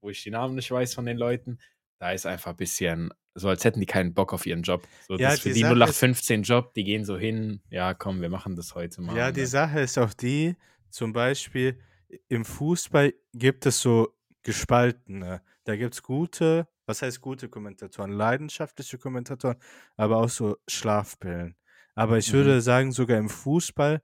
wo 0.00 0.10
ich 0.10 0.22
die 0.22 0.30
Namen 0.30 0.56
nicht 0.56 0.70
weiß 0.70 0.94
von 0.94 1.06
den 1.06 1.16
Leuten, 1.16 1.58
da 1.98 2.10
ist 2.10 2.26
einfach 2.26 2.50
ein 2.50 2.56
bisschen 2.56 3.10
so, 3.34 3.48
als 3.48 3.64
hätten 3.64 3.80
die 3.80 3.86
keinen 3.86 4.14
Bock 4.14 4.32
auf 4.32 4.46
ihren 4.46 4.62
Job. 4.62 4.86
So, 5.06 5.16
ja, 5.16 5.30
das 5.30 5.40
für 5.40 5.50
die, 5.50 5.56
die 5.56 5.64
0815 5.64 6.42
Job, 6.42 6.74
die 6.74 6.84
gehen 6.84 7.04
so 7.04 7.16
hin, 7.16 7.60
ja, 7.70 7.94
komm, 7.94 8.22
wir 8.22 8.30
machen 8.30 8.56
das 8.56 8.74
heute 8.74 9.02
mal. 9.02 9.16
Ja, 9.16 9.30
die 9.30 9.42
dann. 9.42 9.50
Sache 9.50 9.80
ist 9.80 9.98
auch 9.98 10.14
die, 10.14 10.56
zum 10.90 11.12
Beispiel 11.12 11.78
im 12.28 12.44
Fußball 12.44 13.14
gibt 13.34 13.66
es 13.66 13.80
so 13.80 14.14
gespaltene. 14.42 15.42
Da 15.66 15.74
gibt 15.74 15.94
es 15.94 16.02
gute, 16.02 16.68
was 16.86 17.02
heißt 17.02 17.20
gute 17.20 17.48
Kommentatoren? 17.48 18.12
Leidenschaftliche 18.12 18.98
Kommentatoren, 18.98 19.56
aber 19.96 20.18
auch 20.18 20.28
so 20.28 20.56
Schlafpillen. 20.68 21.56
Aber 21.96 22.18
ich 22.18 22.32
mhm. 22.32 22.36
würde 22.36 22.60
sagen, 22.60 22.92
sogar 22.92 23.18
im 23.18 23.28
Fußball 23.28 24.00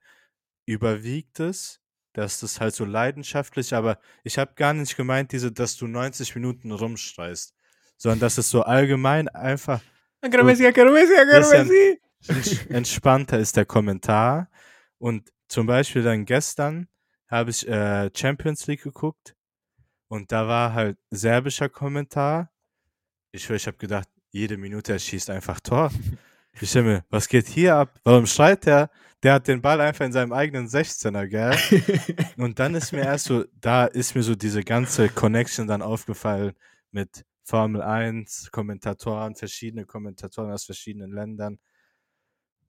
überwiegt 0.65 1.39
es, 1.39 1.79
dass 2.11 2.41
das 2.41 2.59
halt 2.59 2.75
so 2.75 2.83
leidenschaftlich, 2.83 3.73
aber 3.73 3.97
ich 4.25 4.37
habe 4.37 4.55
gar 4.55 4.73
nicht 4.73 4.97
gemeint, 4.97 5.31
diese, 5.31 5.53
dass 5.53 5.77
du 5.77 5.87
90 5.87 6.35
Minuten 6.35 6.69
rumschreist, 6.71 7.55
sondern 7.95 8.19
dass 8.19 8.37
es 8.37 8.49
so 8.49 8.63
allgemein 8.63 9.29
einfach 9.29 9.81
entspannter 12.69 13.39
ist 13.39 13.55
der 13.55 13.65
Kommentar. 13.65 14.49
Und 14.97 15.31
zum 15.47 15.65
Beispiel 15.65 16.03
dann 16.03 16.25
gestern 16.25 16.89
habe 17.27 17.51
ich 17.51 17.65
äh, 17.69 18.09
Champions 18.13 18.67
League 18.67 18.83
geguckt 18.83 19.35
und 20.13 20.31
da 20.31 20.47
war 20.47 20.73
halt 20.73 20.99
serbischer 21.09 21.69
Kommentar. 21.69 22.51
Ich, 23.31 23.49
ich 23.49 23.65
habe 23.65 23.77
gedacht, 23.77 24.07
jede 24.29 24.57
Minute 24.57 24.93
er 24.93 24.99
schießt 24.99 25.31
einfach 25.31 25.59
Tor. 25.59 25.91
Ich 26.61 26.69
stimme, 26.69 27.03
was 27.09 27.27
geht 27.27 27.47
hier 27.47 27.77
ab? 27.77 27.99
Warum 28.03 28.27
schreit 28.27 28.67
der? 28.67 28.91
Der 29.23 29.33
hat 29.33 29.47
den 29.47 29.59
Ball 29.59 29.81
einfach 29.81 30.05
in 30.05 30.11
seinem 30.11 30.33
eigenen 30.33 30.67
16er, 30.67 31.25
gell? 31.25 31.57
Und 32.37 32.59
dann 32.59 32.75
ist 32.75 32.91
mir 32.91 33.01
erst 33.05 33.25
so, 33.25 33.43
da 33.59 33.85
ist 33.85 34.13
mir 34.13 34.21
so 34.21 34.35
diese 34.35 34.63
ganze 34.63 35.09
Connection 35.09 35.65
dann 35.65 35.81
aufgefallen 35.81 36.53
mit 36.91 37.25
Formel 37.43 37.81
1, 37.81 38.51
Kommentatoren, 38.51 39.33
verschiedene 39.33 39.87
Kommentatoren 39.87 40.51
aus 40.51 40.65
verschiedenen 40.65 41.11
Ländern. 41.11 41.57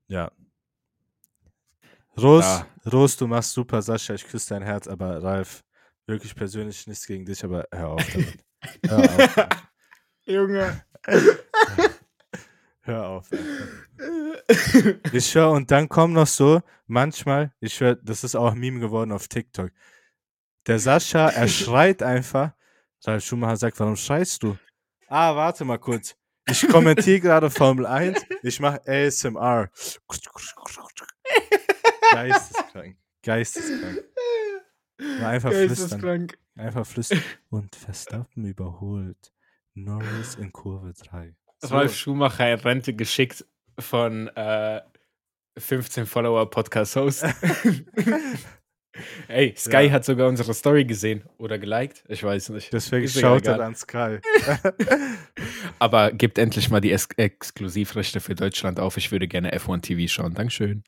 Ja. 0.09 0.33
Ros, 2.17 2.45
ja. 2.47 2.67
Ros, 2.91 3.19
du 3.19 3.27
machst 3.27 3.53
super, 3.53 3.83
Sascha, 3.83 4.15
ich 4.15 4.27
küsse 4.27 4.55
dein 4.55 4.63
Herz, 4.63 4.89
aber 4.89 5.23
Ralf, 5.23 5.63
wirklich 6.07 6.35
persönlich 6.35 6.87
nichts 6.87 7.07
gegen 7.07 7.25
dich, 7.25 7.45
aber 7.45 7.67
hör 7.73 7.91
auf 7.91 8.07
damit. 8.13 8.45
hör 8.87 8.99
auf. 8.99 9.49
Junge. 10.27 10.85
Hör 12.87 13.07
auf. 13.07 13.31
ich 15.11 15.27
schwör, 15.27 15.53
und 15.53 15.71
dann 15.71 15.89
kommt 15.89 16.13
noch 16.13 16.27
so, 16.27 16.61
manchmal, 16.87 17.51
ich 17.59 17.73
schwör, 17.73 17.95
das 17.95 18.25
ist 18.25 18.35
auch 18.35 18.53
ein 18.53 18.59
Meme 18.59 18.79
geworden 18.79 19.11
auf 19.11 19.27
TikTok. 19.27 19.71
Der 20.67 20.79
Sascha, 20.79 21.31
er 21.31 21.49
schreit 21.49 22.03
einfach. 22.03 22.53
Ralf 23.07 23.25
Schumacher 23.25 23.57
sagt, 23.57 23.81
warum 23.81 23.97
schreist 23.97 24.43
du? 24.43 24.57
Ah, 25.09 25.35
warte 25.35 25.65
mal 25.65 25.79
kurz. 25.79 26.15
Ich 26.47 26.67
kommentiere 26.69 27.21
gerade 27.21 27.51
Formel 27.51 27.87
1. 27.87 28.23
Ich 28.43 28.61
mache 28.61 28.83
ASMR. 28.87 29.71
Geisteskrank. 32.13 32.97
Geisteskrank. 33.23 34.05
Mal 35.21 35.35
einfach 35.35 35.53
flüstern. 35.53 36.29
Einfach 36.57 36.87
flüstern. 36.87 37.23
Und 37.51 37.75
Verstappen 37.75 38.45
überholt. 38.45 39.33
Norris 39.75 40.37
in 40.37 40.53
Kurve 40.53 40.93
3. 40.93 41.35
So. 41.59 41.75
Ralf 41.75 41.95
Schumacher 41.95 42.53
in 42.53 42.61
Rente 42.61 42.95
geschickt 42.95 43.45
von 43.79 44.29
äh, 44.29 44.81
15 45.59 46.07
Follower 46.07 46.49
Podcast 46.49 46.97
Host. 46.97 47.25
Ey, 49.29 49.55
Sky 49.57 49.87
ja. 49.87 49.91
hat 49.91 50.05
sogar 50.05 50.29
unsere 50.29 50.55
Story 50.55 50.85
gesehen 50.85 51.25
oder 51.39 51.59
geliked. 51.59 52.05
Ich 52.09 52.23
weiß 52.23 52.51
nicht. 52.51 52.73
Deswegen 52.73 53.09
schaut 53.09 53.45
er 53.47 53.59
an 53.61 53.75
Sky. 53.75 54.19
Aber 55.81 56.13
gibt 56.13 56.39
endlich 56.39 56.71
mal 56.71 56.81
die 56.81 56.93
Ex 56.93 57.09
Exklusivrechte 57.17 58.21
für 58.21 58.37
Deutschland 58.37 58.79
auf. 58.79 58.97
Ich 58.97 59.11
würde 59.11 59.27
gerne 59.27 59.53
F1 59.57 59.83
TV 59.83 60.13
schauen. 60.13 60.35
Dankeschön. 60.35 60.85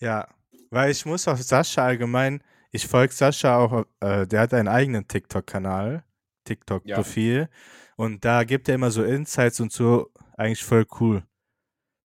Ja, 0.00 0.26
weil 0.70 0.90
ich 0.90 1.06
muss 1.06 1.28
auf 1.28 1.40
Sascha 1.40 1.84
allgemein, 1.84 2.42
ich 2.74 2.88
folge 2.88 3.14
Sascha 3.14 3.56
auch, 3.56 3.86
äh, 4.00 4.26
der 4.26 4.40
hat 4.40 4.52
einen 4.52 4.66
eigenen 4.66 5.06
TikTok-Kanal, 5.06 6.02
TikTok-Profil. 6.42 7.42
Ja. 7.42 7.48
Und 7.96 8.24
da 8.24 8.42
gibt 8.42 8.68
er 8.68 8.74
immer 8.74 8.90
so 8.90 9.04
Insights 9.04 9.60
und 9.60 9.70
so, 9.70 10.10
eigentlich 10.36 10.64
voll 10.64 10.84
cool. 10.98 11.22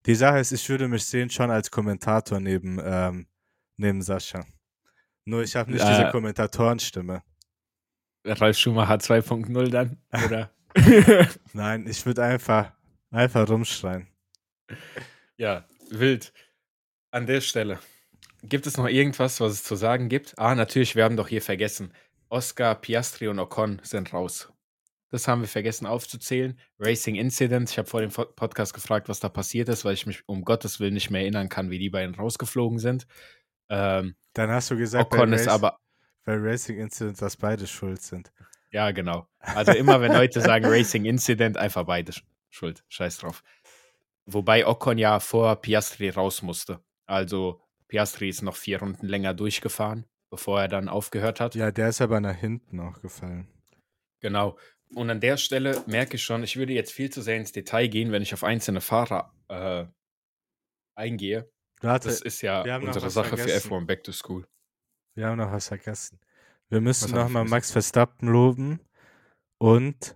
Die 0.05 0.13
Sache 0.13 0.37
ist, 0.37 0.51
ich 0.51 0.69
würde 0.69 0.87
mich 0.87 1.05
sehen 1.05 1.31
schon 1.31 1.49
als 1.49 1.71
Kommentator 1.71 2.39
neben, 2.39 2.79
ähm, 2.83 3.27
neben 3.77 4.03
Sascha. 4.03 4.45
Nur 5.25 5.41
ich 5.41 5.55
habe 5.55 5.71
nicht 5.71 5.83
äh, 5.83 5.89
diese 5.89 6.11
Kommentatorenstimme. 6.11 7.23
Ralf 8.23 8.57
Schumacher 8.57 8.95
2.0 8.97 9.69
dann, 9.71 9.97
oder? 10.25 10.51
Nein, 11.53 11.87
ich 11.87 12.05
würde 12.05 12.23
einfach, 12.23 12.73
einfach 13.09 13.49
rumschreien. 13.49 14.07
Ja, 15.35 15.65
wild. 15.89 16.31
An 17.09 17.25
der 17.25 17.41
Stelle. 17.41 17.79
Gibt 18.43 18.67
es 18.67 18.77
noch 18.77 18.87
irgendwas, 18.87 19.39
was 19.41 19.53
es 19.53 19.63
zu 19.63 19.75
sagen 19.75 20.09
gibt? 20.09 20.37
Ah, 20.37 20.55
natürlich, 20.55 20.95
wir 20.95 21.03
haben 21.03 21.17
doch 21.17 21.27
hier 21.27 21.41
vergessen. 21.41 21.93
Oscar, 22.29 22.75
Piastri 22.75 23.27
und 23.27 23.39
Ocon 23.39 23.81
sind 23.83 24.13
raus. 24.13 24.51
Das 25.11 25.27
haben 25.27 25.41
wir 25.41 25.47
vergessen 25.47 25.87
aufzuzählen. 25.87 26.59
Racing 26.77 27.15
Incident. 27.15 27.71
Ich 27.71 27.77
habe 27.77 27.89
vor 27.89 28.01
dem 28.01 28.11
Podcast 28.11 28.73
gefragt, 28.73 29.09
was 29.09 29.19
da 29.19 29.27
passiert 29.27 29.67
ist, 29.67 29.83
weil 29.83 29.95
ich 29.95 30.05
mich 30.05 30.21
um 30.27 30.43
Gottes 30.43 30.79
Willen 30.79 30.93
nicht 30.93 31.09
mehr 31.09 31.21
erinnern 31.21 31.49
kann, 31.49 31.71
wie 31.71 31.79
die 31.79 31.89
beiden 31.89 32.13
rausgeflogen 32.15 32.77
sind. 32.77 33.07
Ähm, 33.69 34.15
Dann 34.33 34.51
hast 34.51 34.69
du 34.69 34.77
gesagt, 34.77 35.13
Ocon 35.13 35.33
ist 35.33 35.47
aber. 35.47 35.79
Bei 36.25 36.35
Racing 36.35 36.77
Incident, 36.77 37.21
dass 37.21 37.37
beide 37.37 37.65
schuld 37.65 38.01
sind. 38.03 38.31
Ja, 38.71 38.91
genau. 38.91 39.27
Also 39.39 39.71
immer, 39.71 39.99
wenn 39.99 40.11
Leute 40.13 40.41
sagen 40.41 40.65
Racing 40.65 41.05
Incident, 41.05 41.57
einfach 41.57 41.85
beide 41.85 42.13
schuld. 42.51 42.83
Scheiß 42.87 43.17
drauf. 43.17 43.43
Wobei 44.25 44.67
Ocon 44.67 44.99
ja 44.99 45.19
vor 45.19 45.55
Piastri 45.55 46.09
raus 46.09 46.43
musste. 46.43 46.83
Also 47.07 47.61
Piastri 47.89 48.29
ist 48.29 48.43
noch 48.43 48.55
vier 48.55 48.79
Runden 48.79 49.07
länger 49.07 49.33
durchgefahren, 49.33 50.05
bevor 50.29 50.61
er 50.61 50.67
dann 50.69 50.87
aufgehört 50.87 51.41
hat. 51.41 51.55
Ja, 51.55 51.71
der 51.71 51.89
ist 51.89 52.01
aber 52.01 52.21
nach 52.21 52.35
hinten 52.35 52.79
auch 52.79 53.01
gefallen. 53.01 53.47
Genau. 54.21 54.57
Und 54.95 55.09
an 55.09 55.19
der 55.19 55.37
Stelle 55.37 55.83
merke 55.87 56.15
ich 56.15 56.23
schon, 56.23 56.43
ich 56.43 56.55
würde 56.55 56.73
jetzt 56.73 56.91
viel 56.91 57.09
zu 57.09 57.21
sehr 57.21 57.37
ins 57.37 57.51
Detail 57.51 57.87
gehen, 57.87 58.11
wenn 58.11 58.21
ich 58.21 58.33
auf 58.33 58.43
einzelne 58.43 58.81
Fahrer 58.81 59.33
äh, 59.49 59.85
eingehe. 60.95 61.51
Warte, 61.81 62.09
das 62.09 62.21
ist 62.21 62.41
ja 62.41 62.61
unsere 62.77 63.09
Sache 63.09 63.37
vergessen. 63.37 63.69
für 63.69 63.75
F1 63.75 63.85
Back 63.85 64.03
to 64.03 64.11
School. 64.11 64.47
Wir 65.15 65.27
haben 65.27 65.37
noch 65.37 65.51
was 65.51 65.67
vergessen. 65.67 66.19
Wir 66.69 66.81
müssen 66.81 67.13
nochmal 67.13 67.45
Max 67.45 67.71
Verstappen 67.71 68.27
loben 68.27 68.79
und 69.57 70.15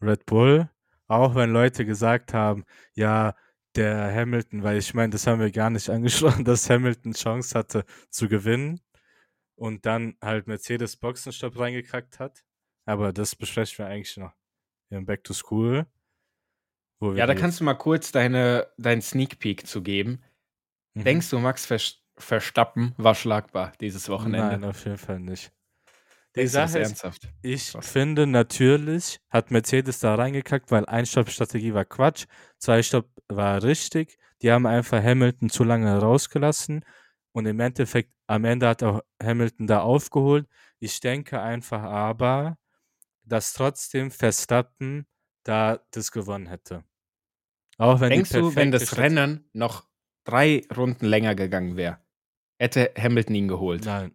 Red 0.00 0.26
Bull, 0.26 0.68
auch 1.06 1.34
wenn 1.34 1.50
Leute 1.52 1.84
gesagt 1.84 2.34
haben, 2.34 2.64
ja, 2.94 3.34
der 3.76 4.12
Hamilton, 4.14 4.62
weil 4.62 4.78
ich 4.78 4.94
meine, 4.94 5.10
das 5.10 5.26
haben 5.26 5.40
wir 5.40 5.50
gar 5.50 5.70
nicht 5.70 5.88
angesprochen, 5.90 6.44
dass 6.44 6.70
Hamilton 6.70 7.12
Chance 7.12 7.58
hatte 7.58 7.84
zu 8.10 8.28
gewinnen 8.28 8.80
und 9.56 9.86
dann 9.86 10.16
halt 10.22 10.46
Mercedes 10.46 10.96
Boxenstopp 10.96 11.58
reingekackt 11.58 12.18
hat. 12.18 12.44
Aber 12.84 13.12
das 13.12 13.34
besprechen 13.34 13.78
wir 13.78 13.86
eigentlich 13.86 14.16
noch 14.16 14.32
im 14.90 15.06
Back 15.06 15.24
to 15.24 15.34
School. 15.34 15.86
ja, 17.00 17.26
da 17.26 17.34
kannst 17.34 17.60
du 17.60 17.64
mal 17.64 17.74
kurz 17.74 18.12
deine, 18.12 18.68
deinen 18.78 19.02
Sneak 19.02 19.38
Peek 19.38 19.66
zu 19.66 19.82
geben. 19.82 20.22
Mhm. 20.94 21.04
Denkst 21.04 21.30
du, 21.30 21.38
Max 21.38 21.66
Verstappen 22.16 22.94
war 22.96 23.14
schlagbar 23.14 23.72
dieses 23.80 24.08
Wochenende? 24.08 24.58
Nein, 24.58 24.64
auf 24.64 24.84
jeden 24.84 24.98
Fall 24.98 25.20
nicht. 25.20 25.52
Die 26.36 26.46
Sache 26.46 26.78
ist, 26.78 26.88
ernsthaft? 26.88 27.28
ich 27.42 27.72
Krass. 27.72 27.88
finde 27.88 28.26
natürlich 28.26 29.20
hat 29.30 29.50
Mercedes 29.50 30.00
da 30.00 30.14
reingekackt, 30.14 30.70
weil 30.70 30.86
Einstopp-Strategie 30.86 31.74
war 31.74 31.84
Quatsch, 31.84 32.26
Zwei-Stopp 32.58 33.08
war 33.28 33.62
richtig. 33.62 34.18
Die 34.42 34.52
haben 34.52 34.66
einfach 34.66 35.02
Hamilton 35.02 35.48
zu 35.48 35.64
lange 35.64 35.98
rausgelassen 35.98 36.84
und 37.32 37.46
im 37.46 37.60
Endeffekt 37.60 38.12
am 38.26 38.44
Ende 38.44 38.68
hat 38.68 38.82
auch 38.82 39.02
Hamilton 39.22 39.66
da 39.66 39.80
aufgeholt. 39.80 40.46
Ich 40.78 41.00
denke 41.00 41.40
einfach 41.40 41.82
aber, 41.82 42.58
dass 43.24 43.52
trotzdem 43.52 44.10
Verstappen 44.10 45.06
da 45.42 45.80
das 45.90 46.12
gewonnen 46.12 46.46
hätte. 46.46 46.84
Auch 47.78 48.00
wenn 48.00 48.10
Denkst 48.10 48.30
du, 48.30 48.54
wenn 48.56 48.70
das 48.70 48.96
Rennen 48.96 49.48
noch 49.52 49.86
drei 50.24 50.62
Runden 50.74 51.06
länger 51.06 51.34
gegangen 51.34 51.76
wäre, 51.76 51.98
hätte 52.58 52.92
Hamilton 52.98 53.34
ihn 53.34 53.48
geholt? 53.48 53.84
Nein. 53.84 54.12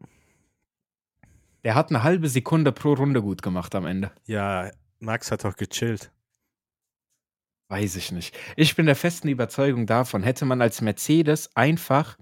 Der 1.63 1.75
hat 1.75 1.89
eine 1.89 2.03
halbe 2.03 2.27
Sekunde 2.27 2.71
pro 2.71 2.93
Runde 2.93 3.21
gut 3.21 3.41
gemacht 3.41 3.75
am 3.75 3.85
Ende. 3.85 4.11
Ja, 4.25 4.71
Max 4.99 5.31
hat 5.31 5.43
doch 5.43 5.55
gechillt. 5.55 6.11
Weiß 7.69 7.95
ich 7.95 8.11
nicht. 8.11 8.37
Ich 8.55 8.75
bin 8.75 8.85
der 8.85 8.95
festen 8.95 9.29
Überzeugung 9.29 9.85
davon, 9.85 10.23
hätte 10.23 10.45
man 10.45 10.61
als 10.61 10.81
Mercedes 10.81 11.55
einfach 11.55 12.17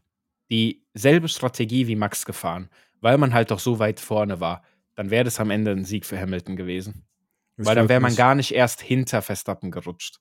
dieselbe 0.51 1.27
Strategie 1.27 1.87
wie 1.87 1.95
Max 1.95 2.25
gefahren, 2.25 2.69
weil 3.01 3.17
man 3.17 3.33
halt 3.33 3.51
doch 3.51 3.59
so 3.59 3.79
weit 3.79 3.99
vorne 3.99 4.39
war 4.39 4.63
dann 4.99 5.11
wäre 5.11 5.23
das 5.23 5.39
am 5.39 5.49
Ende 5.49 5.71
ein 5.71 5.85
Sieg 5.85 6.05
für 6.05 6.19
Hamilton 6.19 6.57
gewesen. 6.57 7.07
Das 7.55 7.67
Weil 7.67 7.75
dann 7.75 7.87
wäre 7.87 8.01
man 8.01 8.17
gar 8.17 8.35
nicht 8.35 8.53
erst 8.53 8.81
hinter 8.81 9.21
Verstappen 9.21 9.71
gerutscht. 9.71 10.19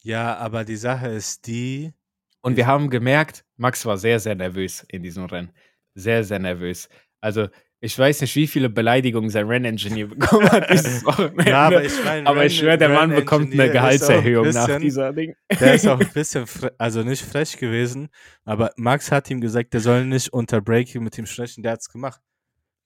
Ja, 0.00 0.36
aber 0.38 0.64
die 0.64 0.74
Sache 0.74 1.06
ist 1.06 1.46
die. 1.46 1.92
Und 2.40 2.56
wir 2.56 2.66
haben 2.66 2.90
gemerkt, 2.90 3.44
Max 3.54 3.86
war 3.86 3.98
sehr, 3.98 4.18
sehr 4.18 4.34
nervös 4.34 4.84
in 4.88 5.04
diesem 5.04 5.26
Rennen. 5.26 5.52
Sehr, 5.94 6.24
sehr 6.24 6.40
nervös. 6.40 6.88
Also, 7.20 7.46
ich 7.84 7.98
weiß 7.98 8.20
nicht, 8.20 8.36
wie 8.36 8.46
viele 8.46 8.70
Beleidigungen 8.70 9.28
sein 9.28 9.48
Renningenieur 9.48 10.06
bekommen 10.06 10.48
hat 10.48 10.70
dieses 10.70 11.04
Wochenende. 11.04 11.44
ja, 11.50 11.66
aber 11.66 11.84
ich, 11.84 11.92
mein, 12.04 12.26
aber 12.28 12.46
ich 12.46 12.56
schwöre, 12.56 12.78
der 12.78 12.88
Mann 12.88 13.10
bekommt 13.10 13.52
eine 13.52 13.72
Gehaltserhöhung 13.72 14.44
bisschen, 14.44 14.70
nach 14.70 14.78
dieser 14.78 15.12
Ding. 15.12 15.34
Der 15.58 15.74
ist 15.74 15.88
auch 15.88 15.98
ein 15.98 16.08
bisschen, 16.14 16.44
also 16.78 17.02
nicht 17.02 17.24
frech 17.24 17.58
gewesen, 17.58 18.08
aber 18.44 18.70
Max 18.76 19.10
hat 19.10 19.28
ihm 19.30 19.40
gesagt, 19.40 19.74
der 19.74 19.80
soll 19.80 20.04
nicht 20.04 20.32
unter 20.32 20.60
Breaking 20.60 21.02
mit 21.02 21.18
ihm 21.18 21.26
sprechen, 21.26 21.64
der 21.64 21.72
hat 21.72 21.80
es 21.80 21.88
gemacht. 21.88 22.20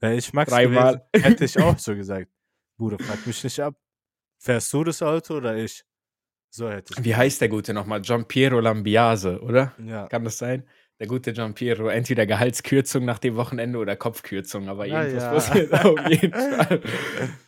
Wäre 0.00 0.16
ich 0.16 0.32
Max 0.32 0.50
Dreimal. 0.50 1.02
gewesen, 1.12 1.30
hätte 1.30 1.44
ich 1.44 1.58
auch 1.60 1.78
so 1.78 1.94
gesagt. 1.94 2.30
Bruder, 2.78 2.96
frag 2.98 3.26
mich 3.26 3.44
nicht 3.44 3.60
ab. 3.60 3.74
Fährst 4.38 4.72
du 4.72 4.82
das 4.82 5.02
Auto 5.02 5.34
oder 5.34 5.58
ich? 5.58 5.84
So 6.48 6.70
hätte 6.70 6.94
ich. 6.96 7.04
Wie 7.04 7.14
heißt 7.14 7.42
der 7.42 7.50
Gute 7.50 7.74
nochmal? 7.74 8.00
Giampiero 8.00 8.60
Lambiase, 8.60 9.42
oder? 9.42 9.74
Ja. 9.84 10.06
Kann 10.06 10.24
das 10.24 10.38
sein? 10.38 10.64
Der 10.98 11.06
gute 11.06 11.34
Giampiero, 11.34 11.88
entweder 11.88 12.24
Gehaltskürzung 12.24 13.04
nach 13.04 13.18
dem 13.18 13.36
Wochenende 13.36 13.78
oder 13.78 13.96
Kopfkürzung, 13.96 14.70
aber 14.70 14.84
ah, 14.84 14.86
irgendwas 14.86 15.22
ja. 15.22 15.30
passiert 15.30 15.72
auf 15.84 16.08
jeden 16.08 16.32
Fall. 16.32 16.80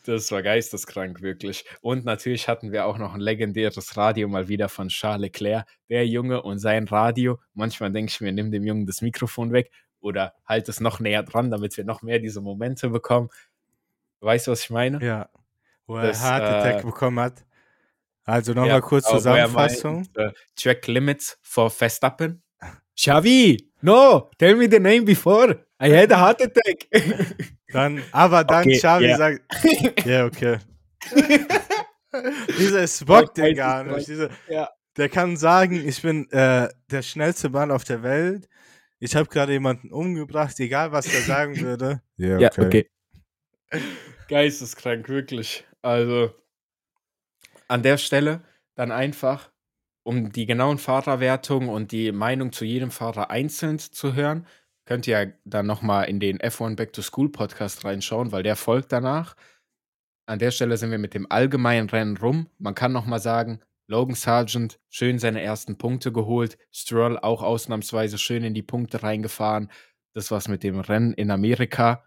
Das 0.04 0.30
war 0.30 0.42
geisteskrank, 0.42 1.22
wirklich. 1.22 1.64
Und 1.80 2.04
natürlich 2.04 2.46
hatten 2.46 2.72
wir 2.72 2.84
auch 2.84 2.98
noch 2.98 3.14
ein 3.14 3.20
legendäres 3.20 3.96
Radio 3.96 4.28
mal 4.28 4.48
wieder 4.48 4.68
von 4.68 4.88
Charles 4.88 5.22
Leclerc, 5.22 5.66
der 5.88 6.06
Junge 6.06 6.42
und 6.42 6.58
sein 6.58 6.86
Radio. 6.88 7.38
Manchmal 7.54 7.90
denke 7.90 8.10
ich 8.10 8.20
mir, 8.20 8.32
nimm 8.32 8.50
dem 8.50 8.64
Jungen 8.64 8.84
das 8.84 9.00
Mikrofon 9.00 9.50
weg 9.50 9.70
oder 10.00 10.34
halt 10.44 10.68
es 10.68 10.80
noch 10.80 11.00
näher 11.00 11.22
dran, 11.22 11.50
damit 11.50 11.74
wir 11.78 11.84
noch 11.84 12.02
mehr 12.02 12.18
diese 12.18 12.42
Momente 12.42 12.90
bekommen. 12.90 13.30
Weißt 14.20 14.46
du, 14.46 14.50
was 14.50 14.62
ich 14.62 14.70
meine? 14.70 15.02
Ja. 15.02 15.30
Wo 15.86 15.96
er 15.96 16.08
das, 16.08 16.22
Heart 16.22 16.42
Attack 16.42 16.80
äh, 16.80 16.86
bekommen 16.86 17.18
hat. 17.18 17.46
Also 18.24 18.52
nochmal 18.52 18.68
ja, 18.68 18.80
kurz 18.82 19.08
Zusammenfassung. 19.08 20.06
Meint, 20.14 20.18
uh, 20.18 20.32
track 20.54 20.86
Limits 20.86 21.38
for 21.40 21.70
Verstappen. 21.70 22.42
Xavi, 22.96 23.58
no, 23.82 24.30
tell 24.38 24.56
me 24.56 24.68
the 24.70 24.80
name 24.80 25.04
before. 25.04 25.64
I 25.80 25.90
had 25.90 26.12
a 26.12 26.18
heart 26.18 26.42
attack. 26.42 26.88
Dann, 27.72 28.02
aber 28.12 28.44
dann 28.44 28.62
okay, 28.62 28.78
Xavi 28.78 29.04
yeah. 29.04 29.18
sagt, 29.18 29.40
ja, 30.06 30.06
yeah, 30.06 30.24
okay. 30.24 30.58
Dieser 32.58 32.88
Spock, 32.88 33.34
den 33.34 33.54
gar 33.54 33.84
nicht. 33.84 34.08
Diese, 34.08 34.30
ja. 34.48 34.70
Der 34.96 35.10
kann 35.10 35.36
sagen, 35.36 35.86
ich 35.86 36.00
bin 36.00 36.30
äh, 36.30 36.70
der 36.90 37.02
schnellste 37.02 37.50
Mann 37.50 37.70
auf 37.70 37.84
der 37.84 38.02
Welt 38.02 38.48
ich 39.00 39.14
habe 39.14 39.28
gerade 39.28 39.52
jemanden 39.52 39.92
umgebracht, 39.92 40.58
egal 40.60 40.92
was 40.92 41.12
er 41.12 41.20
sagen 41.20 41.60
würde. 41.60 42.02
Yeah, 42.18 42.36
okay. 42.36 42.42
Ja, 42.42 42.66
okay. 42.66 42.90
Geisteskrank, 44.28 45.08
wirklich. 45.08 45.64
Also 45.82 46.34
an 47.68 47.82
der 47.82 47.98
Stelle 47.98 48.42
dann 48.74 48.90
einfach, 48.90 49.52
um 50.08 50.32
die 50.32 50.46
genauen 50.46 50.78
Fahrerwertungen 50.78 51.68
und 51.68 51.92
die 51.92 52.12
Meinung 52.12 52.50
zu 52.50 52.64
jedem 52.64 52.90
Fahrer 52.90 53.28
einzeln 53.28 53.78
zu 53.78 54.14
hören, 54.14 54.46
könnt 54.86 55.06
ihr 55.06 55.34
dann 55.44 55.66
nochmal 55.66 56.08
in 56.08 56.18
den 56.18 56.38
F1 56.38 56.76
Back 56.76 56.94
to 56.94 57.02
School 57.02 57.30
Podcast 57.30 57.84
reinschauen, 57.84 58.32
weil 58.32 58.42
der 58.42 58.56
folgt 58.56 58.90
danach. 58.90 59.36
An 60.24 60.38
der 60.38 60.50
Stelle 60.50 60.78
sind 60.78 60.92
wir 60.92 60.98
mit 60.98 61.12
dem 61.12 61.30
allgemeinen 61.30 61.90
Rennen 61.90 62.16
rum. 62.16 62.48
Man 62.56 62.74
kann 62.74 62.90
nochmal 62.90 63.20
sagen, 63.20 63.60
Logan 63.86 64.14
Sargent 64.14 64.80
schön 64.88 65.18
seine 65.18 65.42
ersten 65.42 65.76
Punkte 65.76 66.10
geholt. 66.10 66.56
Stroll 66.72 67.18
auch 67.18 67.42
ausnahmsweise 67.42 68.16
schön 68.16 68.44
in 68.44 68.54
die 68.54 68.62
Punkte 68.62 69.02
reingefahren. 69.02 69.70
Das 70.14 70.30
war's 70.30 70.48
mit 70.48 70.62
dem 70.62 70.80
Rennen 70.80 71.12
in 71.12 71.30
Amerika. 71.30 72.02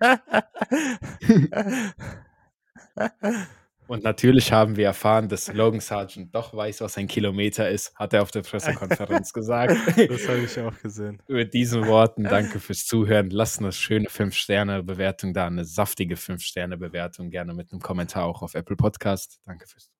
Und 3.90 4.04
natürlich 4.04 4.52
haben 4.52 4.76
wir 4.76 4.84
erfahren, 4.84 5.28
dass 5.28 5.52
Logan 5.52 5.80
Sargent 5.80 6.32
doch 6.32 6.54
weiß, 6.54 6.80
was 6.80 6.96
ein 6.96 7.08
Kilometer 7.08 7.68
ist, 7.68 7.92
hat 7.96 8.12
er 8.12 8.22
auf 8.22 8.30
der 8.30 8.42
Pressekonferenz 8.42 9.32
gesagt. 9.32 9.74
Das 10.08 10.28
habe 10.28 10.38
ich 10.38 10.60
auch 10.60 10.78
gesehen. 10.80 11.20
Mit 11.26 11.54
diesen 11.54 11.88
Worten 11.88 12.22
danke 12.22 12.60
fürs 12.60 12.86
Zuhören. 12.86 13.30
Lasst 13.30 13.58
eine 13.58 13.72
schöne 13.72 14.06
5-Sterne-Bewertung 14.06 15.34
da, 15.34 15.48
eine 15.48 15.64
saftige 15.64 16.14
5-Sterne-Bewertung, 16.14 17.30
gerne 17.30 17.52
mit 17.52 17.72
einem 17.72 17.80
Kommentar 17.80 18.26
auch 18.26 18.42
auf 18.42 18.54
Apple 18.54 18.76
Podcast. 18.76 19.40
Danke 19.44 19.66
fürs 19.66 19.90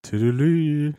Tüdelü. 0.00 0.94